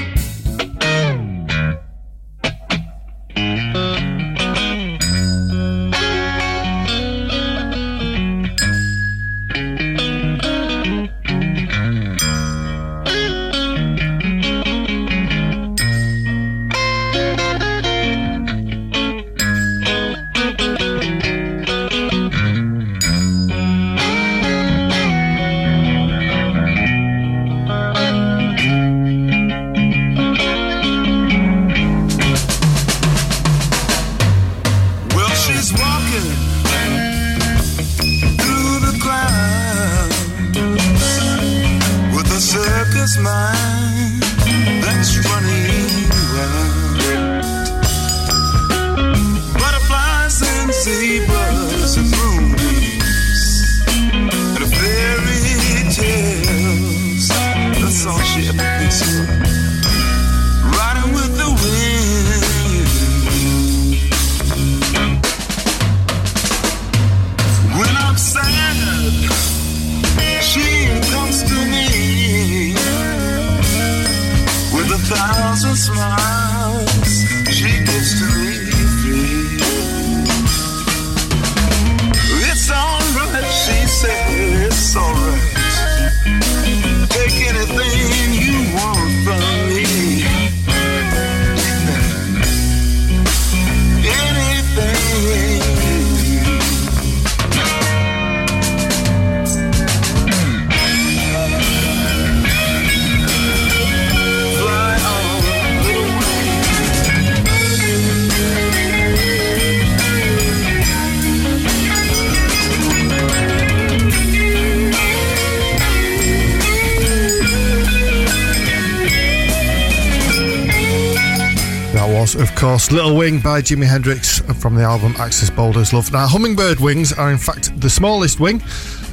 [122.90, 126.10] Little Wing by Jimi Hendrix from the album Axis Bold as Love.
[126.12, 128.60] Now, hummingbird wings are in fact the smallest wing,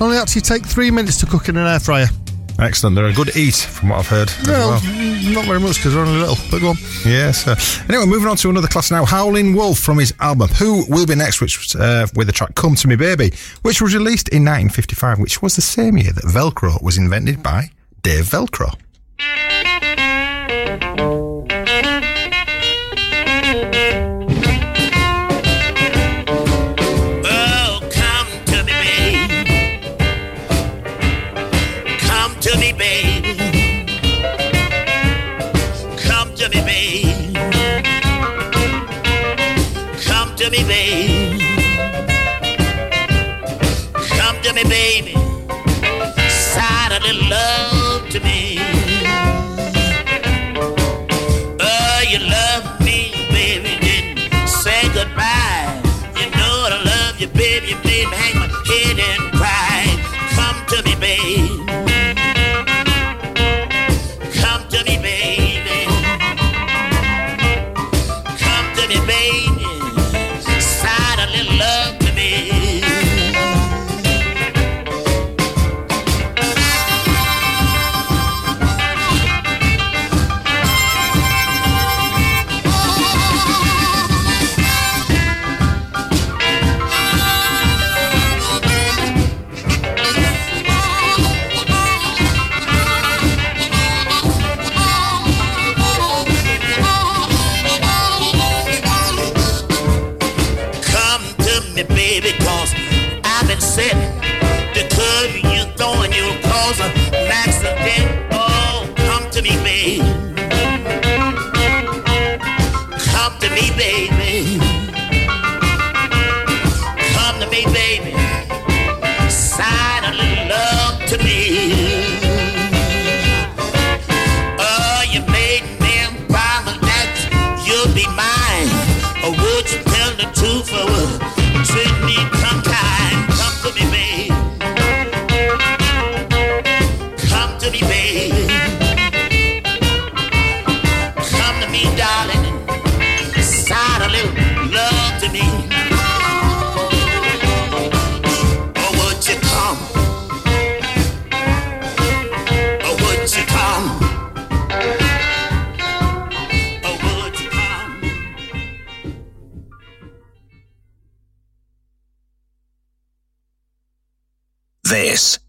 [0.01, 2.07] only actually take three minutes to cook in an air fryer.
[2.59, 2.95] Excellent.
[2.95, 4.31] They're a good eat, from what I've heard.
[4.47, 5.31] Well, well.
[5.31, 6.77] not very much because they're only little, but go on.
[7.05, 7.47] Yes.
[7.47, 7.55] Uh,
[7.87, 9.05] anyway, moving on to another class now.
[9.05, 12.55] Howling Wolf from his album Who Will Be Next, which was uh, with the track
[12.55, 16.23] Come to Me Baby, which was released in 1955, which was the same year that
[16.23, 17.69] Velcro was invented by
[18.01, 18.73] Dave Velcro.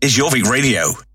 [0.08, 1.07] is Jorvik Radio.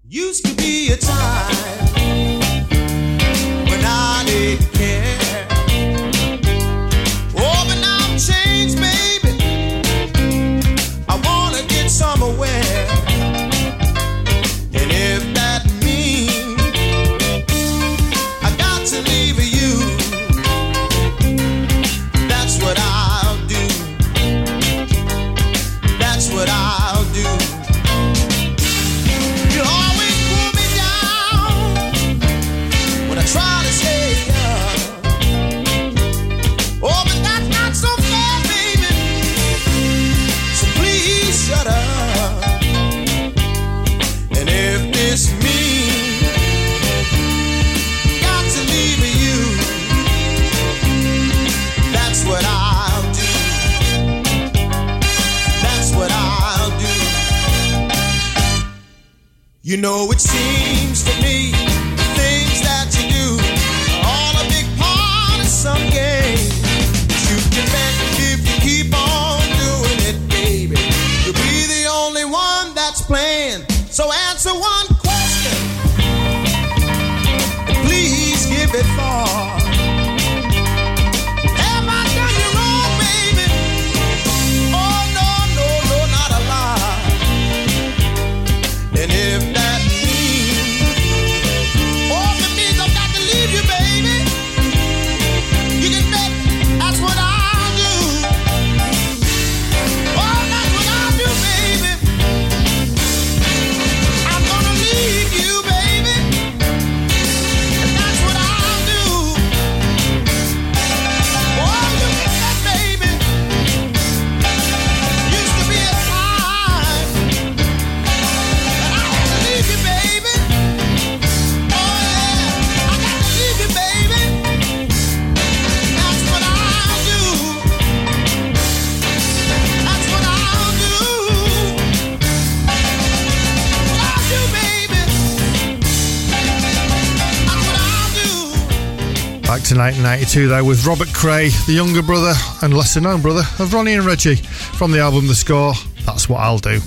[139.77, 144.05] 1992 though, with Robert Cray, the younger brother and lesser known brother of Ronnie and
[144.05, 145.73] Reggie from the album The Score.
[146.05, 146.79] That's what I'll do.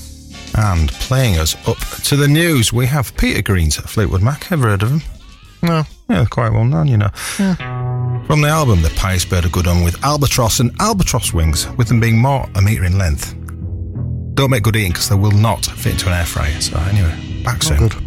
[0.57, 4.51] And playing us up to the news, we have Peter Green's Fleetwood Mac.
[4.53, 5.03] Ever heard of him?
[5.63, 5.85] No.
[6.09, 7.11] Yeah, quite well known, you know.
[7.39, 7.55] Yeah.
[8.27, 11.89] From the album The Pious Bird of Good Omen with Albatross and Albatross Wings, with
[11.89, 13.35] them being more a metre in length.
[14.35, 16.61] Don't make good eating because they will not fit into an air fryer.
[16.61, 17.79] So, anyway, back soon.
[17.79, 18.06] Good.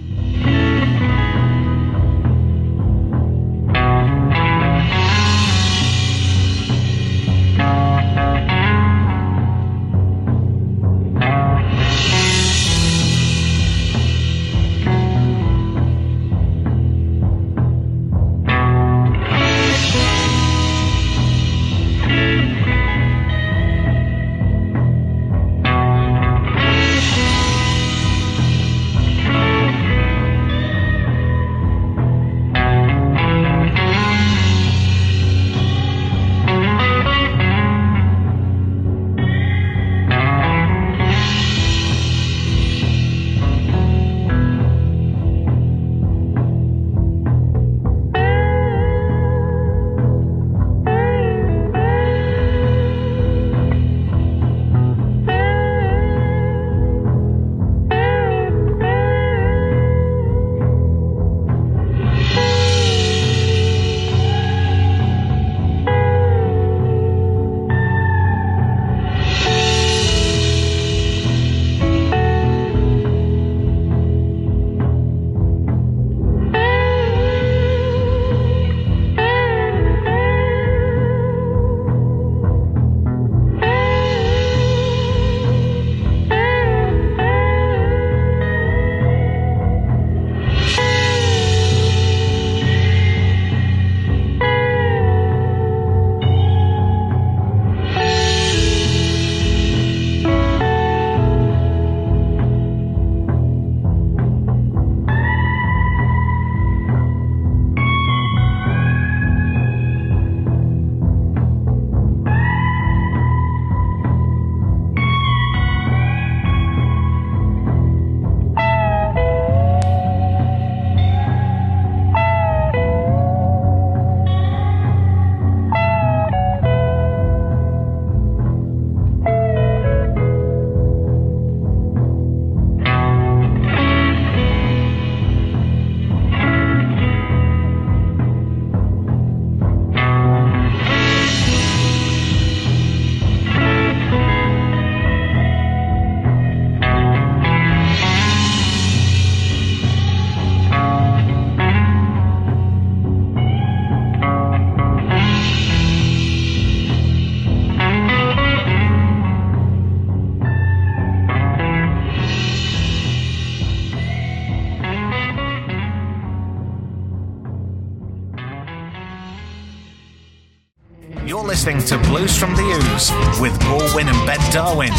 [171.50, 173.10] Listening to Blues from the Ouse
[173.42, 174.94] with Paul Winn and Ben Darwin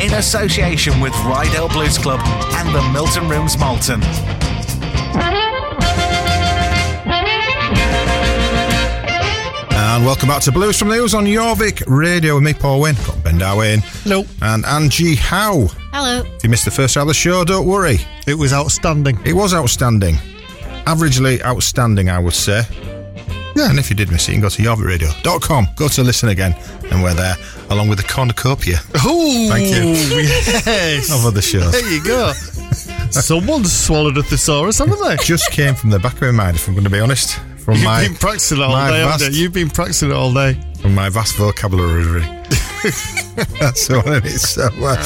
[0.00, 4.00] in association with Ryedale Blues Club and the Milton Rooms Malton.
[9.74, 12.94] And welcome back to Blues from the Ouse on Jorvik Radio with me, Paul Winn.
[13.04, 13.80] Got Ben Darwin.
[14.04, 14.24] Hello.
[14.40, 15.66] And Angie Howe.
[15.92, 16.22] Hello.
[16.24, 17.96] If you missed the first hour of the show, don't worry.
[18.28, 19.18] It was outstanding.
[19.26, 20.14] It was outstanding.
[20.86, 22.62] Averagely outstanding, I would say.
[23.56, 23.68] Yeah.
[23.70, 26.54] And if you did miss it, you can go to jorvikradio.com, go to listen again,
[26.90, 27.34] and we're there,
[27.70, 28.78] along with the cornucopia.
[28.96, 29.92] Oh, Thank you.
[30.22, 31.10] Yes.
[31.12, 31.70] Of other shows.
[31.72, 32.32] There you go.
[33.10, 35.16] Someone's swallowed a thesaurus, haven't they?
[35.22, 37.38] Just came from the back of my mind, if I'm going to be honest.
[37.58, 39.42] From You've my, been practicing it all day, haven't vast- you?
[39.42, 40.58] You've been practicing it all day.
[40.80, 42.22] from my vast vocabulary.
[43.60, 44.50] That's all it is.
[44.50, 44.96] So, uh,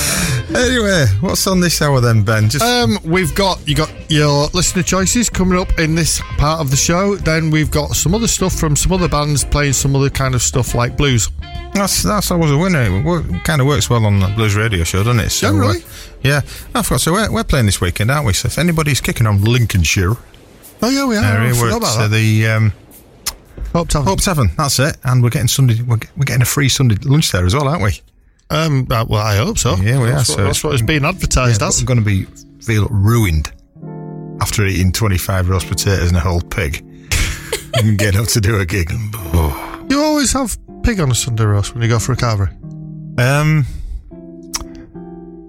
[0.55, 2.49] anyway, what's on this hour then, Ben?
[2.49, 6.70] Just Um, we've got you got your listener choices coming up in this part of
[6.70, 7.16] the show.
[7.16, 10.43] Then we've got some other stuff from some other bands playing some other kind of
[10.43, 11.29] stuff like blues.
[11.74, 12.83] That's that's always a winner.
[12.83, 15.31] It work, kind of works well on the blues radio show, doesn't it?
[15.31, 15.83] So, Generally.
[15.83, 15.87] uh,
[16.22, 16.41] yeah.
[16.74, 17.01] I forgot.
[17.03, 18.33] So we're, we're playing this weekend, aren't we?
[18.33, 20.16] So if anybody's kicking on Lincolnshire
[20.83, 21.24] Oh yeah, we are.
[21.24, 22.16] area, I we're forgot at about uh, that.
[22.16, 22.72] the um,
[23.72, 24.09] Hope Tavern.
[24.09, 24.50] Hope Tavern.
[24.57, 24.96] That's it.
[25.04, 25.82] And we're getting Sunday.
[25.82, 28.00] We're, we're getting a free Sunday lunch there as well, aren't we?
[28.50, 29.74] Um, uh, well, I hope so.
[29.76, 31.80] Yeah, we are, That's, so that's what it's being advertised as.
[31.80, 32.24] I'm going to be
[32.62, 33.52] feel ruined
[34.40, 36.82] after eating 25 roast potatoes and a whole pig.
[37.74, 38.90] and getting up to do a gig.
[38.92, 39.86] Oh.
[39.90, 42.52] You always have pig on a Sunday roast when you go for a carvery.
[43.18, 43.66] Um,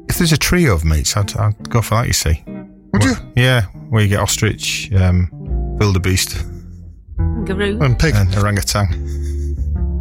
[0.09, 2.07] if there's a trio of meats, I'd, I'd go for that.
[2.07, 2.43] You see?
[2.93, 3.13] Would you?
[3.35, 5.29] Yeah, where you get ostrich, um,
[5.77, 6.43] wildebeest,
[7.17, 7.83] Garoo.
[7.83, 8.15] And pig.
[8.15, 8.87] and orangutan.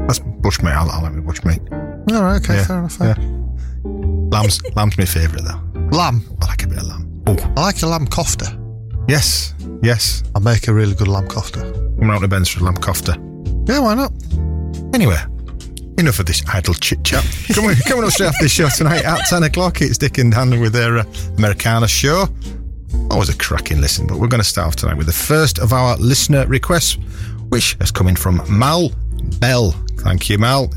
[0.06, 0.72] That's bushmeat.
[0.72, 2.12] I'll, I'll have a bushmeat.
[2.12, 2.96] All right, okay, yeah, fair enough.
[3.00, 3.14] yeah.
[4.30, 5.60] Lamb's lamb's my favourite though.
[5.96, 6.22] Lamb.
[6.42, 7.22] I like a bit of lamb.
[7.26, 8.56] Oh, I like a lamb kofta.
[9.08, 10.22] yes, yes.
[10.34, 11.62] I make a really good lamb kofta.
[12.00, 13.16] I'm out to Ben's for a lamb kofta.
[13.68, 14.12] Yeah, why not?
[14.94, 15.16] Anyway,
[15.98, 17.24] enough of this idle chit chat.
[17.54, 20.60] coming, coming up straight after the show tonight at 10 o'clock, it's Dick and Dan
[20.60, 21.04] with their uh,
[21.38, 22.26] Americana show.
[23.11, 25.72] Always a cracking listen, but we're going to start off tonight with the first of
[25.72, 26.94] our listener requests,
[27.49, 28.90] which has come in from Mal
[29.40, 29.70] Bell.
[29.99, 30.70] Thank you, Mal.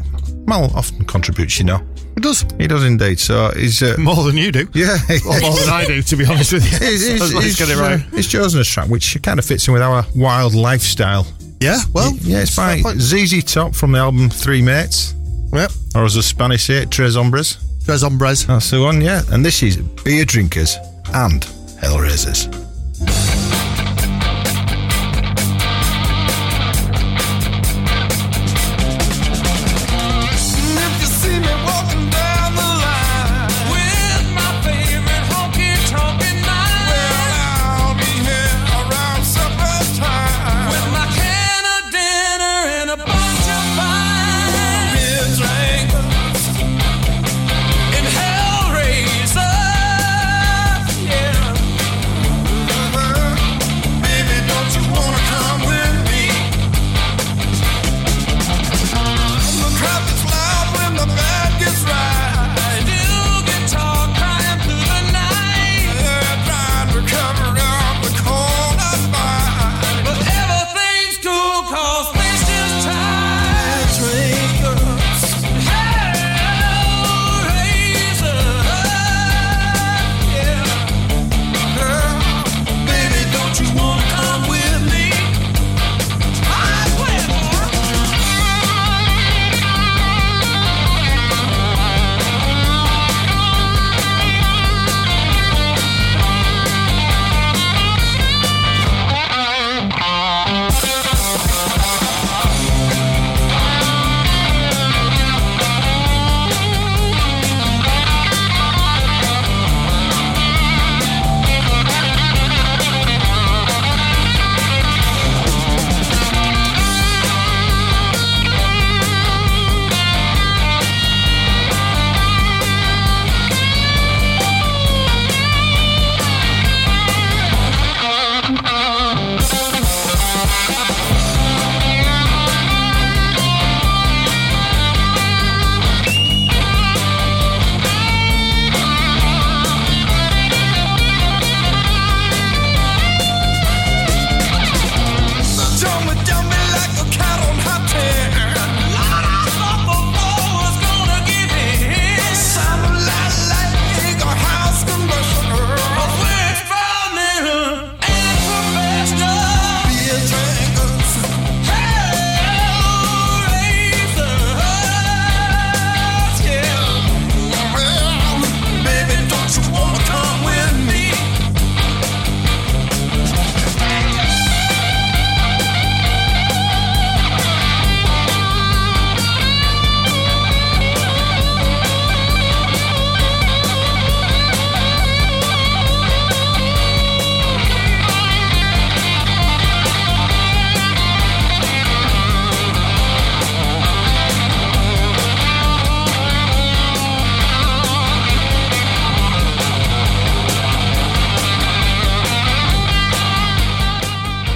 [0.48, 1.82] Mal often contributes, you know.
[2.16, 2.46] He does.
[2.58, 3.20] He does indeed.
[3.20, 3.82] So he's.
[3.82, 4.68] Uh, More than you do.
[4.74, 4.98] yeah.
[5.26, 6.78] Or more than I do, to be honest with you.
[6.88, 8.00] He's, he's, So he's, get it right.
[8.14, 11.26] he's chosen a track which kind of fits in with our wild lifestyle.
[11.62, 12.82] Yeah, well, yeah, it's by.
[12.82, 15.14] ZZ Top from the album Three Mates,
[15.54, 15.72] Yep.
[15.96, 17.58] or as the Spanish say Tres Hombres.
[17.86, 18.46] Tres hombres.
[18.48, 19.22] That's the one, yeah.
[19.32, 20.78] And this is Beer Drinkers
[21.14, 21.46] and
[21.82, 22.50] Hellraisers.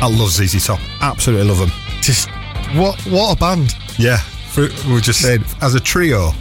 [0.04, 0.80] I love ZZ Top.
[0.99, 1.72] Absolutely love them.
[2.01, 2.30] Just
[2.76, 3.74] what what a band.
[3.97, 4.18] Yeah,
[4.51, 6.32] for, we were just saying, as a trio,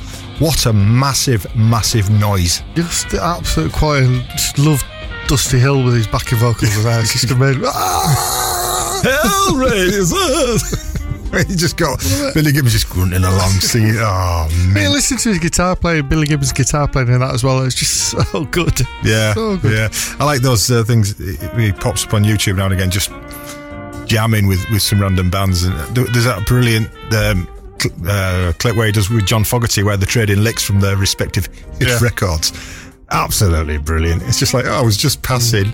[0.41, 2.63] what a massive, massive noise.
[2.75, 4.09] Just the absolute quiet.
[4.31, 4.83] Just love
[5.29, 7.03] Dusty Hill with his backing vocals and.
[7.05, 7.63] It's just amazing.
[9.03, 10.89] Hellraiser!
[11.49, 11.99] you just got
[12.35, 13.95] Billy Gibbons just grunting along, singing.
[13.99, 14.93] Oh, Yeah, man.
[14.93, 17.63] listen to his guitar playing, Billy Gibbons' guitar playing in that as well.
[17.65, 18.81] It's just so good.
[19.03, 19.73] Yeah, So good.
[19.73, 19.89] yeah.
[20.21, 21.17] I like those uh, things.
[21.57, 23.11] He pops up on YouTube now and again, just
[24.13, 25.63] jamming with, with some random bands.
[25.63, 27.49] And there's that brilliant um,
[28.07, 31.49] uh, clip where he does with John Fogerty, where they're trading licks from their respective
[31.81, 31.99] Yeah.
[32.03, 32.53] records.
[33.11, 34.23] Absolutely brilliant.
[34.25, 35.73] It's just like, oh, I was just passing.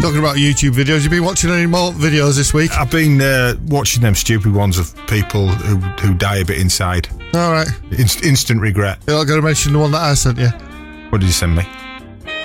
[0.00, 2.70] Talking about YouTube videos, you been watching any more videos this week?
[2.78, 7.08] I've been uh, watching them stupid ones of people who, who die a bit inside.
[7.34, 7.66] All right.
[7.90, 8.98] Inst- instant regret.
[9.08, 10.48] You're not going to mention the one that I sent you.
[11.10, 11.64] What did you send me?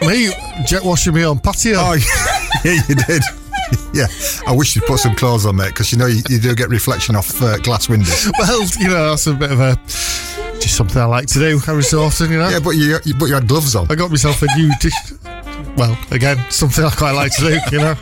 [0.02, 0.32] Me
[0.66, 1.76] jet washing me on patio.
[1.78, 1.94] Oh,
[2.66, 3.22] yeah, you did.
[3.94, 4.08] Yeah,
[4.48, 6.70] I wish you'd put some clothes on, mate, because you know you, you do get
[6.70, 8.32] reflection off uh, glass windows.
[8.40, 9.76] Well, you know, that's a bit of a
[10.60, 12.50] just something I like to do every so often, you know.
[12.50, 13.86] Yeah, but you, you but you had gloves on.
[13.92, 14.94] I got myself a new dish.
[15.78, 17.96] Well, again, something I quite like to do, you know.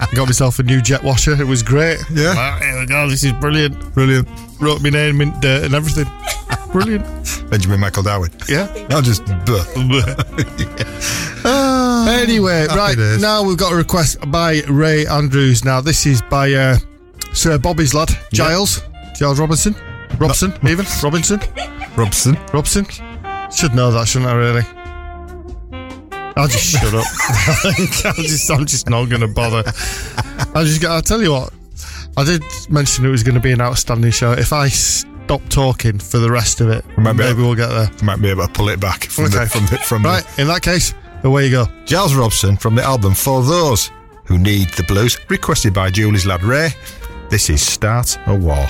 [0.00, 1.32] I got myself a new jet washer.
[1.32, 1.98] It was great.
[2.10, 2.34] Yeah.
[2.34, 3.08] Wow, here we go.
[3.08, 3.78] This is brilliant.
[3.94, 4.28] Brilliant.
[4.60, 6.06] Wrote my name in dirt and everything.
[6.72, 7.04] Brilliant.
[7.50, 8.30] Benjamin Michael Darwin.
[8.48, 8.68] Yeah.
[8.90, 9.24] I'll just.
[9.46, 9.64] Buh.
[12.08, 13.20] Anyway, Happy right days.
[13.20, 15.64] now we've got a request by Ray Andrews.
[15.64, 16.76] Now this is by uh,
[17.34, 18.82] Sir Bobby's lad Giles,
[19.14, 19.74] Giles Robinson,
[20.18, 21.40] Robson, even Robinson,
[21.96, 22.38] Robson.
[22.52, 22.86] Robson.
[23.54, 24.34] Should know that, shouldn't I?
[24.34, 24.62] Really?
[26.36, 27.04] I'll just shut up.
[28.16, 29.62] I'm just, I'm just not going to bother.
[30.54, 31.52] I just, I'll tell you what.
[32.16, 34.32] I did mention it was going to be an outstanding show.
[34.32, 37.68] If I stop talking for the rest of it, might be maybe able- we'll get
[37.68, 37.90] there.
[38.02, 39.40] Might be able to pull it back from Okay.
[39.44, 40.24] the from the, from Right.
[40.38, 40.94] In that case,
[41.24, 41.66] away you go.
[41.84, 43.90] Giles Robson from the album For Those
[44.24, 46.70] Who Need the Blues, requested by Julie's lad Ray.
[47.30, 48.66] This is Start a War.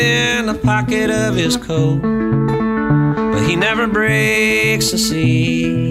[0.00, 5.90] In the pocket of his coat, but he never breaks the seal.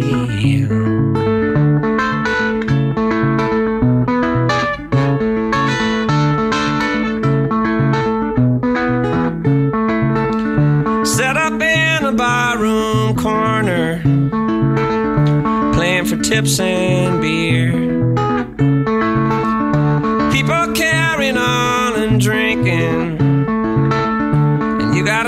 [11.05, 11.53] Set up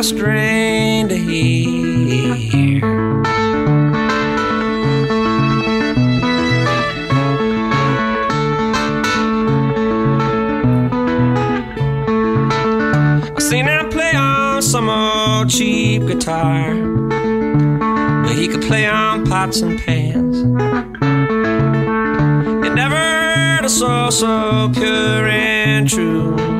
[0.02, 2.84] a strain to hear.
[13.36, 16.74] I seen him play on some old cheap guitar,
[18.24, 20.38] but he could play on pots and pans.
[22.66, 26.51] You never a soul so pure and true.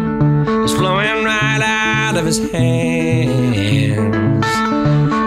[2.12, 4.46] Out of his hands.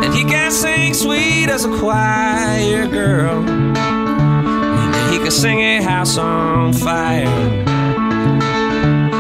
[0.05, 3.43] And he can sing sweet as a choir girl.
[3.49, 7.27] And he can sing a house on fire.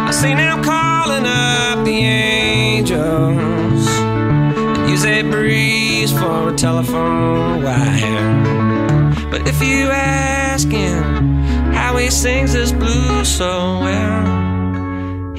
[0.06, 3.00] I seen him calling up the angels
[3.88, 9.30] and use a breeze for a telephone wire.
[9.30, 11.42] But if you ask him
[11.72, 14.43] how he sings this blues so well,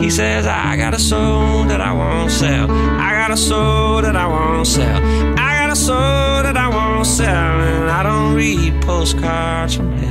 [0.05, 2.69] he says, I got a soul that I won't sell.
[2.69, 5.01] I got a soul that I won't sell.
[5.35, 7.27] I got a soul that I won't sell.
[7.27, 10.04] And I don't read postcards from hell.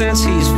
[0.00, 0.49] Since he's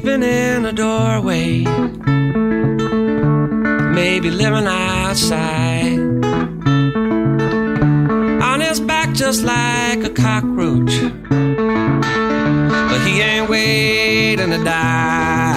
[0.00, 1.62] sleeping in a doorway.
[3.94, 5.98] Maybe living outside.
[8.42, 10.94] On his back, just like a cockroach.
[12.88, 15.56] But he ain't waiting to die.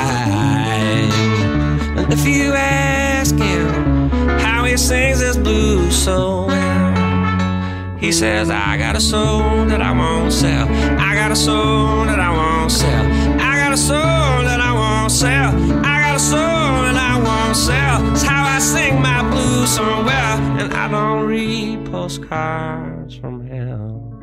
[1.98, 4.10] And if you ask him
[4.40, 9.92] how he sings his blues so well, he says, I got a soul that I
[9.94, 10.68] won't sell.
[11.00, 13.06] I got a soul that I won't sell.
[13.40, 15.56] I got a soul that I won't sell.
[15.84, 18.12] I got a soul that I won't sell.
[18.12, 20.38] It's how I sing my blues so well.
[20.60, 24.14] And I don't read postcards from hell.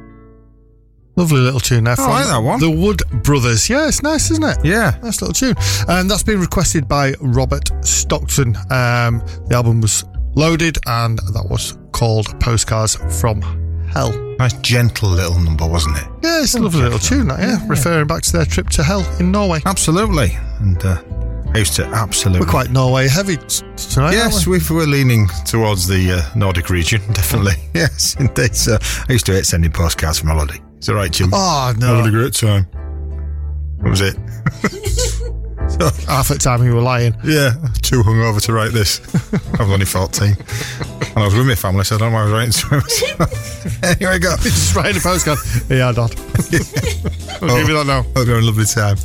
[1.16, 1.96] Lovely little tune there.
[1.98, 2.60] I like that one.
[2.60, 3.68] The Wood Brothers.
[3.68, 4.58] Yeah, it's nice, isn't it?
[4.64, 4.96] Yeah.
[5.02, 5.56] Nice little tune.
[5.88, 8.56] And that's been requested by Robert Stockton.
[8.70, 9.18] Um,
[9.48, 10.04] the album was
[10.36, 13.42] loaded and that was called Postcards from
[13.92, 14.12] Hell.
[14.38, 16.04] Nice, gentle little number, wasn't it?
[16.22, 17.58] Yeah, it's a lovely little tune, that, yeah.
[17.66, 19.60] Referring back to their trip to hell in Norway.
[19.66, 20.30] Absolutely.
[20.60, 21.02] And uh,
[21.54, 22.46] I used to absolutely.
[22.46, 24.12] We're quite Norway heavy t- tonight.
[24.12, 27.54] Yes, aren't we we're leaning towards the uh, Nordic region, definitely.
[27.74, 28.54] yes, indeed.
[28.54, 30.60] So I used to hate sending postcards from holiday.
[30.78, 31.30] Is that right, Jim?
[31.32, 31.96] Oh, no.
[31.96, 32.66] Having a great time.
[33.80, 34.16] That was it.
[36.06, 37.14] Half the time you were lying.
[37.24, 39.00] yeah, too hungover to write this.
[39.58, 40.36] I was only 14.
[41.00, 42.68] And I was with my family, so I don't know why I was writing to
[42.68, 42.82] him.
[43.98, 44.36] anyway, go.
[44.36, 45.38] Just writing a postcard.
[45.70, 46.14] Yeah, Dad.
[47.42, 48.04] I'll give you that now.
[48.14, 48.96] I'll go a lovely time.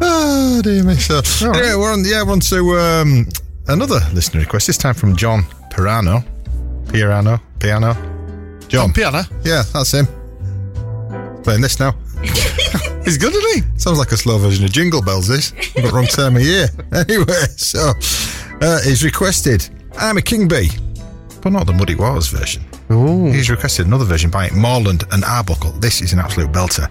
[0.00, 0.94] oh dear me.
[0.94, 1.20] So
[1.50, 2.04] anyway, we're on.
[2.04, 3.26] Yeah, we're on to um,
[3.66, 4.68] another listener request.
[4.68, 6.24] This time from John Pirano.
[6.86, 7.40] Pirano.
[7.58, 7.96] Piano.
[8.68, 8.92] John.
[8.92, 9.22] Piano.
[9.42, 10.06] Yeah, that's him.
[11.42, 11.94] Playing this now.
[13.04, 13.78] He's good, isn't he?
[13.78, 15.28] Sounds like a slow version of Jingle Bells.
[15.28, 16.68] This, but wrong time of year.
[16.94, 17.92] Anyway, so
[18.60, 19.68] uh, he's requested
[19.98, 20.70] "I'm a King Bee,"
[21.42, 22.62] but not the Muddy Waters version.
[22.90, 23.32] Ooh.
[23.32, 25.72] He's requested another version by Moreland and Arbuckle.
[25.72, 26.86] This is an absolute belter.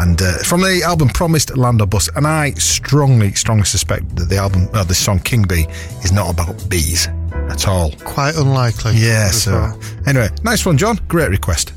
[0.00, 4.28] And uh, from the album Promised Land or Bus, and I strongly, strongly suspect that
[4.28, 5.66] the album, uh, the song King Bee,
[6.04, 7.08] is not about bees
[7.48, 7.92] at all.
[8.04, 8.92] Quite unlikely.
[8.94, 9.52] Yeah, so.
[9.52, 9.80] well.
[10.06, 11.00] Anyway, nice one, John.
[11.08, 11.72] Great request.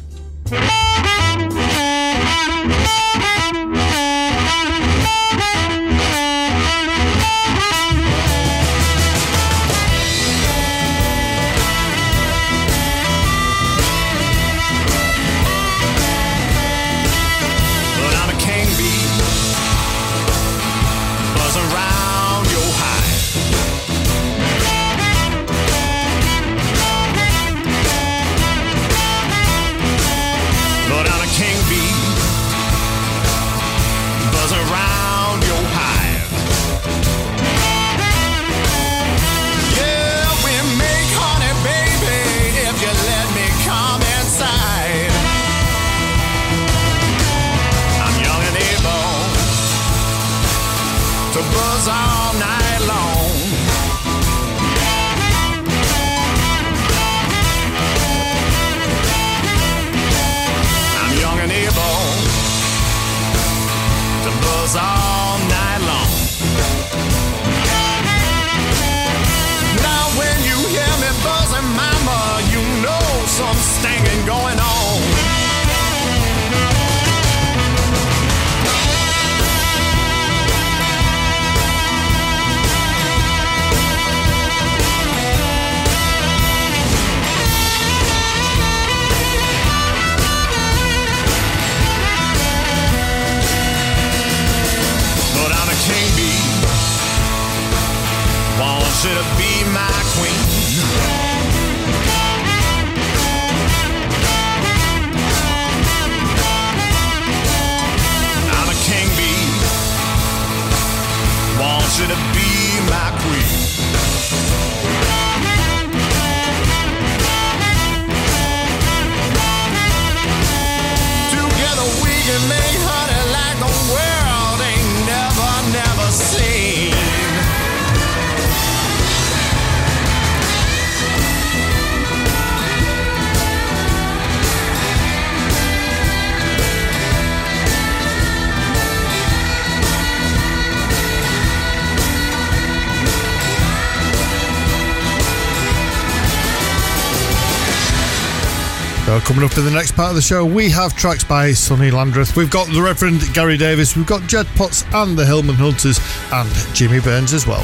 [149.34, 152.36] Coming up in the next part of the show, we have tracks by Sonny Landreth.
[152.36, 156.00] We've got the Reverend Gary Davis, we've got Jed Potts and the Hillman Hunters,
[156.32, 157.64] and Jimmy Burns as well.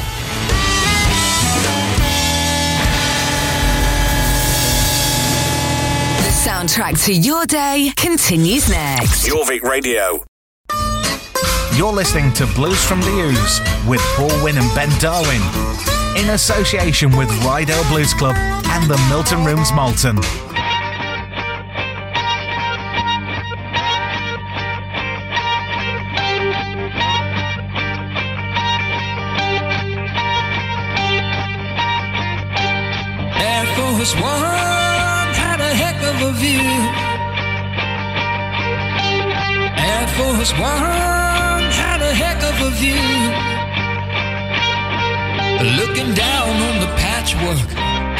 [6.24, 9.28] The soundtrack to your day continues next.
[9.28, 10.24] Jorvik Radio.
[11.76, 15.40] You're listening to Blues from the Ouse with Paul Winn and Ben Darwin
[16.16, 20.18] in association with Ryedale Blues Club and the Milton Rooms Malton.
[34.00, 36.68] us One had a heck of a view.
[39.88, 43.04] Air Force One had a heck of a view.
[45.80, 47.70] Looking down on the patchwork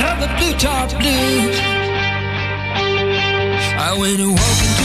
[0.08, 1.56] of the blue tarp blues.
[3.88, 4.79] I went walking.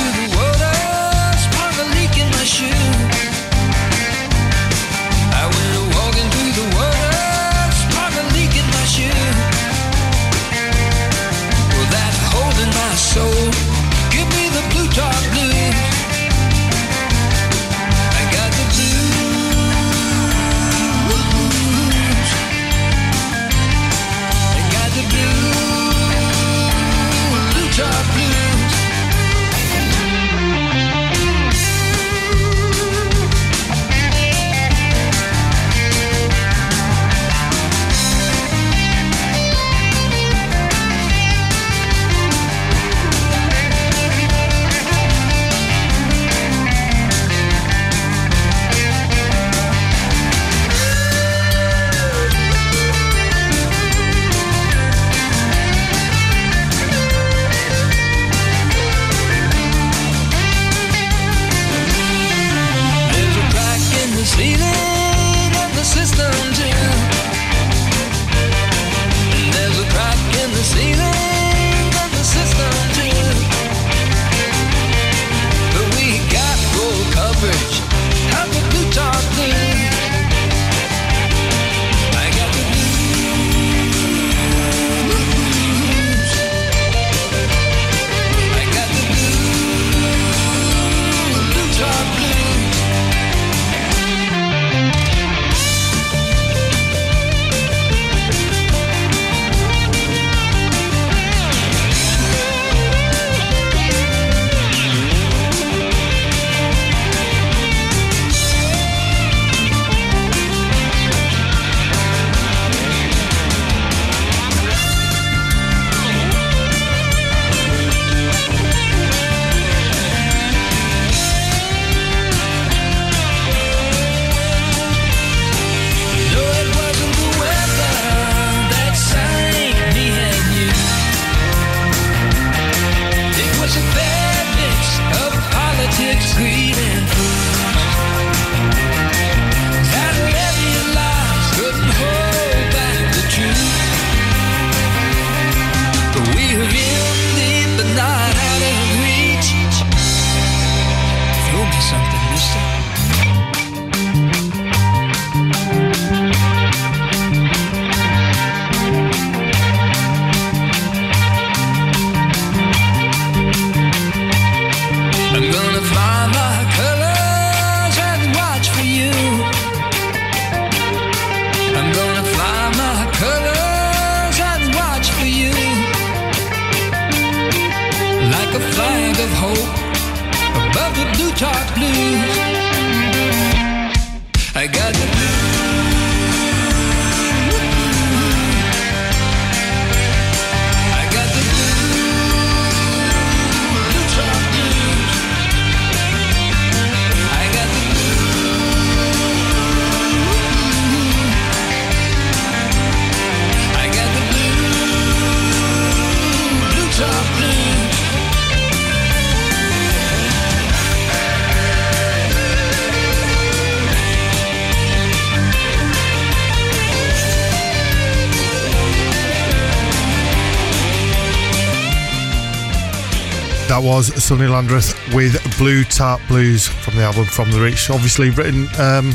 [224.26, 227.92] Sonny Landreth with Blue Tarp Blues from the album From the Reach.
[227.92, 229.14] Obviously, written um,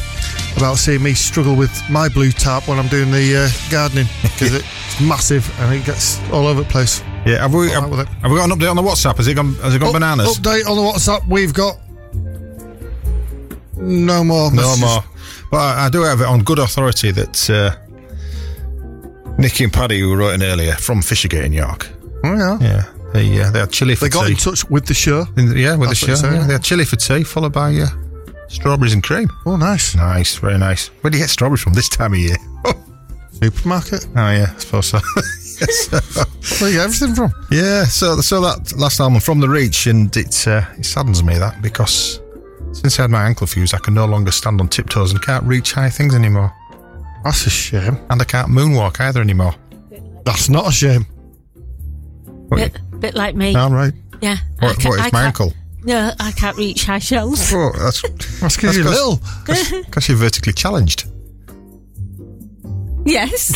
[0.57, 4.55] about seeing me struggle with my blue tarp when I'm doing the uh, gardening because
[4.55, 7.01] it's massive and it gets all over the place.
[7.27, 9.17] Yeah, have we have, have, we got an update on the WhatsApp?
[9.17, 9.55] Has it gone?
[9.55, 10.39] Has it gone Up, bananas?
[10.39, 11.27] Update on the WhatsApp.
[11.27, 11.77] We've got
[13.75, 14.53] no more.
[14.53, 14.81] Messages.
[14.81, 15.05] No more.
[15.51, 17.75] But I, I, do have it on good authority that uh,
[19.39, 21.89] Nicky and Paddy, who wrote in earlier, from Fishergate in York.
[22.23, 22.59] Oh, yeah.
[22.61, 25.27] Yeah they uh, they had chili for They got in touch with the show.
[25.37, 26.15] In- yeah, with That's the show.
[26.15, 26.35] saying.
[26.35, 27.87] Yeah, they had chili for tea, followed by uh,
[28.49, 29.29] strawberries and cream.
[29.47, 29.95] Oh, nice.
[29.95, 30.89] Nice, very nice.
[31.01, 32.37] Where do you get strawberries from this time of year?
[32.65, 32.73] Oh,
[33.43, 34.07] Supermarket.
[34.17, 34.99] Oh yeah, I suppose so.
[35.61, 36.61] yes.
[36.61, 37.33] Where you get everything from?
[37.51, 41.39] Yeah, so so that last album from the Reach, and it uh, it saddens me
[41.39, 42.21] that because
[42.73, 45.43] since I had my ankle fused, I can no longer stand on tiptoes and can't
[45.45, 46.53] reach high things anymore,
[47.25, 47.99] That's a shame.
[48.11, 49.55] and I can't moonwalk either anymore.
[50.25, 51.05] That's not a shame.
[52.51, 53.55] Bit, bit like me.
[53.55, 53.93] All right.
[54.21, 54.37] Yeah.
[54.59, 55.53] What, ca- what is my can't- ankle?
[55.83, 57.51] No, I can't reach high shelves.
[57.55, 58.03] Oh, that's
[58.41, 59.19] That's because you're little.
[59.47, 61.07] because you're vertically challenged.
[63.07, 63.51] yes.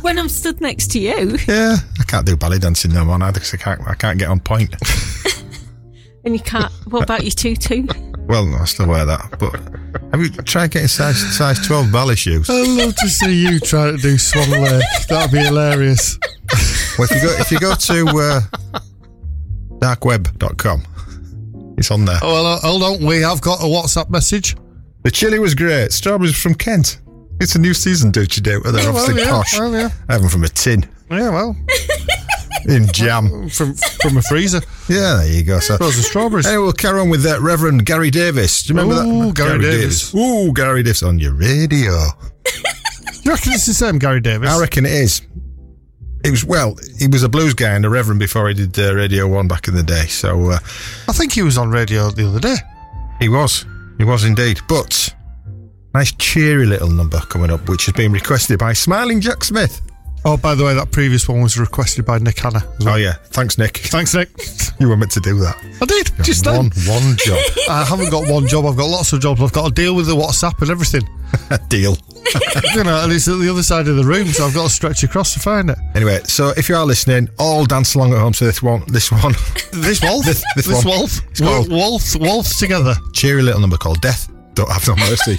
[0.02, 3.34] when I'm stood next to you Yeah, I can't do ballet dancing no more either
[3.34, 4.74] because I can't I can't get on point.
[6.24, 6.72] and you can't.
[6.90, 7.86] What about your tutu?
[8.26, 9.52] well, no, I still wear that, but
[10.10, 12.50] have you tried getting size size twelve ballet shoes?
[12.50, 14.82] I'd love to see you try to do Swan Lake.
[15.08, 16.18] That'd be hilarious.
[16.98, 18.40] Well, if you go if you go to uh,
[19.78, 20.82] darkweb.com,
[21.78, 22.18] it's on there.
[22.22, 23.04] Oh, well, uh, hold on.
[23.04, 24.56] We have got a WhatsApp message.
[25.02, 25.92] The chili was great.
[25.92, 27.00] Strawberries from Kent.
[27.40, 28.60] It's a new season, don't you do?
[28.60, 29.58] They're well, obviously yeah, posh.
[29.58, 29.88] well, yeah.
[30.08, 31.56] I have them from a tin Yeah, well,
[32.68, 33.48] in jam.
[33.50, 34.60] from from a freezer.
[34.88, 35.58] Yeah, there you go.
[35.58, 36.46] So, Those are strawberries.
[36.46, 38.62] Anyway, we'll carry on with that Reverend Gary Davis.
[38.62, 39.34] Do you remember Ooh, that?
[39.34, 40.14] Gary Davis.
[40.14, 41.92] Ooh, Gary Davis on your radio.
[43.24, 44.50] You reckon it's the same Gary Davis?
[44.50, 45.22] I reckon it is.
[46.24, 46.76] It was well.
[46.98, 49.68] He was a blues guy and a reverend before he did uh, Radio One back
[49.68, 50.06] in the day.
[50.06, 50.58] So uh,
[51.08, 52.56] I think he was on radio the other day.
[53.20, 53.66] he was.
[53.98, 54.58] He was indeed.
[54.68, 55.14] But
[55.92, 59.80] nice cheery little number coming up, which has been requested by Smiling Jack Smith.
[60.26, 62.62] Oh, by the way, that previous one was requested by Nick Hanna.
[62.80, 62.94] well.
[62.94, 63.76] Oh yeah, thanks Nick.
[63.78, 64.30] Thanks, Nick.
[64.80, 65.56] You were meant to do that.
[65.82, 66.10] I did.
[66.24, 66.94] Just one then.
[67.02, 67.38] one job
[67.68, 68.64] I haven't got one job.
[68.64, 69.42] I've got lots of jobs.
[69.42, 71.02] I've got to deal with the WhatsApp and everything.
[71.68, 71.96] deal.
[72.74, 74.70] you know, and it's at the other side of the room, so I've got to
[74.72, 75.78] stretch across to find it.
[75.94, 78.82] Anyway, so if you are listening, all dance along at home to this one.
[78.88, 79.34] This one.
[79.72, 80.84] This wolf, This- this one.
[80.86, 82.94] wolf, It's called- wolf, wolf together.
[83.12, 84.30] cheery little number called Death.
[84.54, 85.36] Don't have no mercy.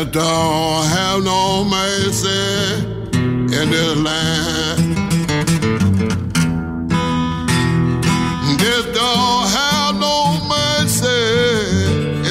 [0.00, 2.28] Death don't have no mercy
[3.18, 4.94] in this land.
[8.58, 11.06] Death don't have no mercy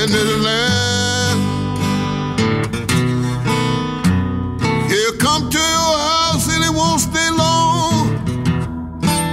[0.01, 1.39] in this land.
[4.89, 8.17] He'll come to your house and it won't stay long.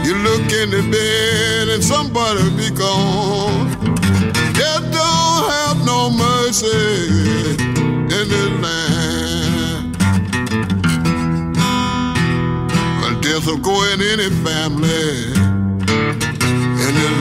[0.04, 3.70] You look in the bed and somebody be gone.
[4.52, 7.75] Death don't have no mercy
[8.22, 9.96] in this land.
[13.00, 15.32] Well, death will go in any family
[16.86, 17.16] in this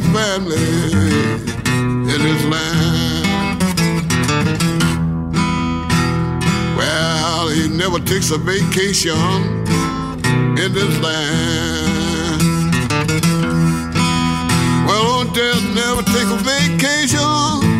[0.00, 0.56] family
[1.82, 3.62] in this land.
[6.76, 9.16] Well, he never takes a vacation
[10.58, 12.42] in this land.
[14.86, 17.77] Well, old death never take a vacation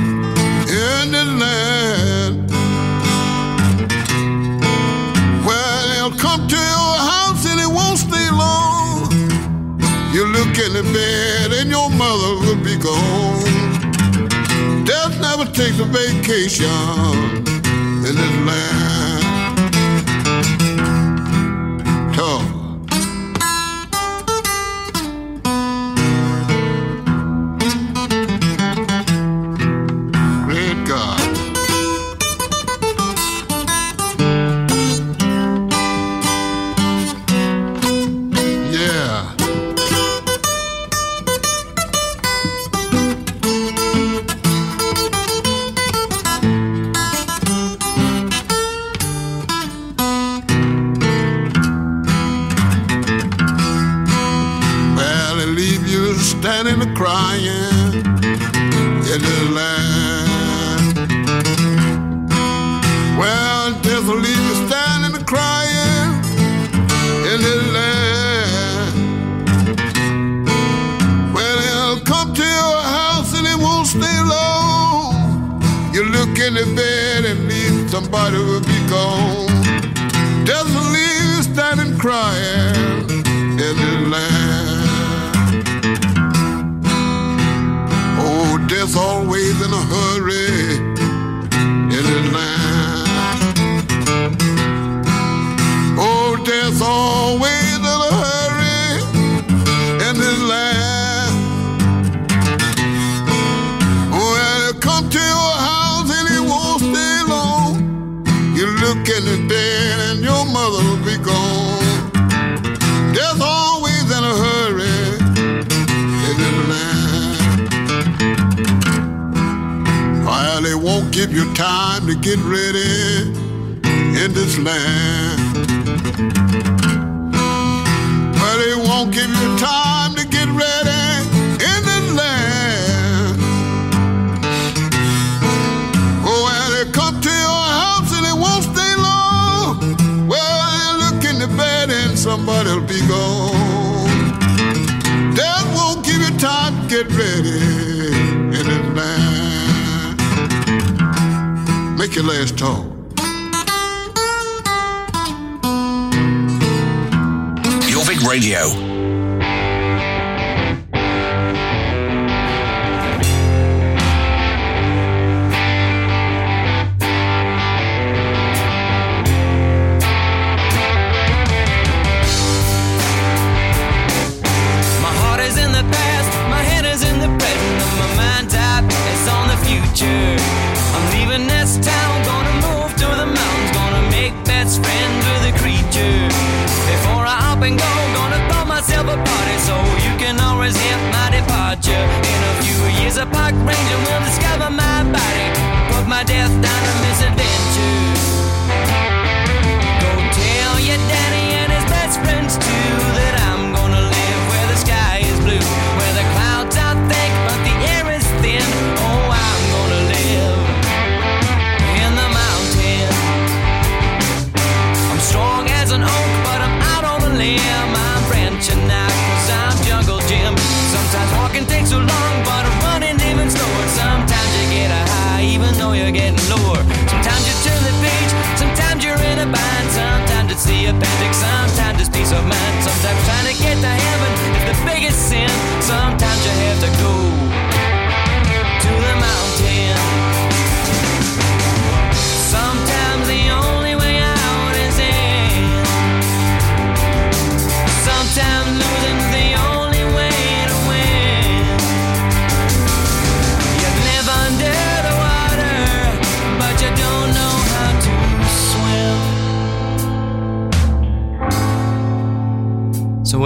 [10.19, 13.45] You look in the bed and your mother will be gone.
[14.85, 17.58] Death never takes a vacation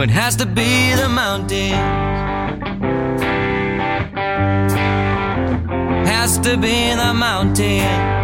[0.01, 1.73] It has to be the mountain.
[6.07, 8.22] Has to be the mountain.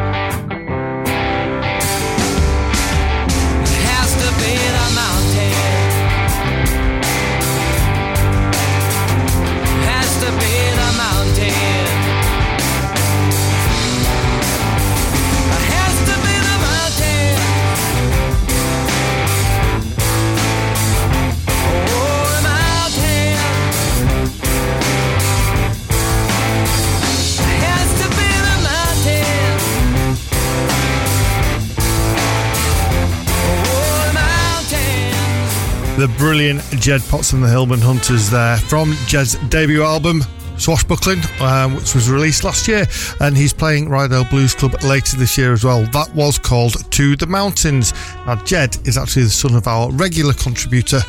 [35.98, 40.22] The brilliant Jed Potts and the Hillman Hunters there from Jed's debut album.
[40.56, 42.86] Swashbuckling, um, which was released last year,
[43.20, 45.82] and he's playing Ryedale Blues Club later this year as well.
[45.86, 47.92] That was called To the Mountains.
[48.26, 51.00] Now, Jed is actually the son of our regular contributor.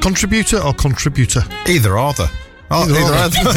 [0.00, 1.42] Contributor or contributor?
[1.66, 2.30] Either or.
[2.74, 3.52] Oh, Either either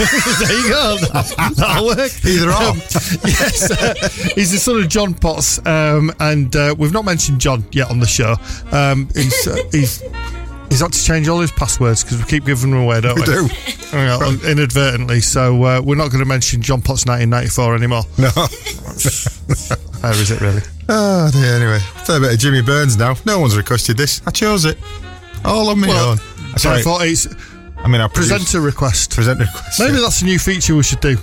[0.46, 0.98] there you go.
[1.14, 2.12] That- That'll work.
[2.26, 2.52] Either.
[2.52, 2.78] Um,
[3.26, 3.94] yes, uh,
[4.36, 8.00] he's the son of John Potts, um, and uh, we've not mentioned John yet on
[8.00, 8.36] the show.
[8.72, 10.02] Um, he's, uh, he's
[10.70, 13.22] he's had to change all his passwords because we keep giving them away, don't we?
[13.22, 13.48] We do.
[13.94, 15.22] Yeah, un- inadvertently.
[15.22, 18.04] So uh, we're not going to mention John Potts 1994 anymore.
[18.18, 18.30] No.
[20.02, 20.62] How is it really?
[20.90, 21.80] Oh, dear, anyway.
[22.06, 23.16] Fair bit of Jimmy Burns now.
[23.26, 24.22] No one's requested this.
[24.28, 24.78] I chose it.
[25.44, 26.18] All on my Well, own.
[26.58, 27.28] So I thought it's
[27.86, 29.12] I mean, our presenter request.
[29.12, 29.80] Presenter request.
[29.80, 30.02] Maybe yeah.
[30.02, 31.18] that's a new feature we should do.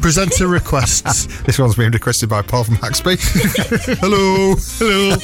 [0.00, 1.26] Presenter requests.
[1.42, 3.18] this one's been requested by Paul from Haxby.
[3.98, 5.16] hello, hello.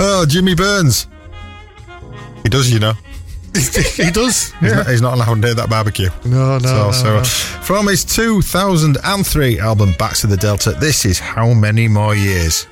[0.00, 1.08] oh, Jimmy Burns.
[2.42, 2.94] He does, you know.
[3.54, 4.52] he does.
[4.60, 6.08] He's, not, he's, not, allowed near that barbecue.
[6.24, 6.90] No, no.
[6.92, 7.18] So, no, no.
[7.18, 12.66] Uh, from his 2003 album Back to the Delta, this is how many more years?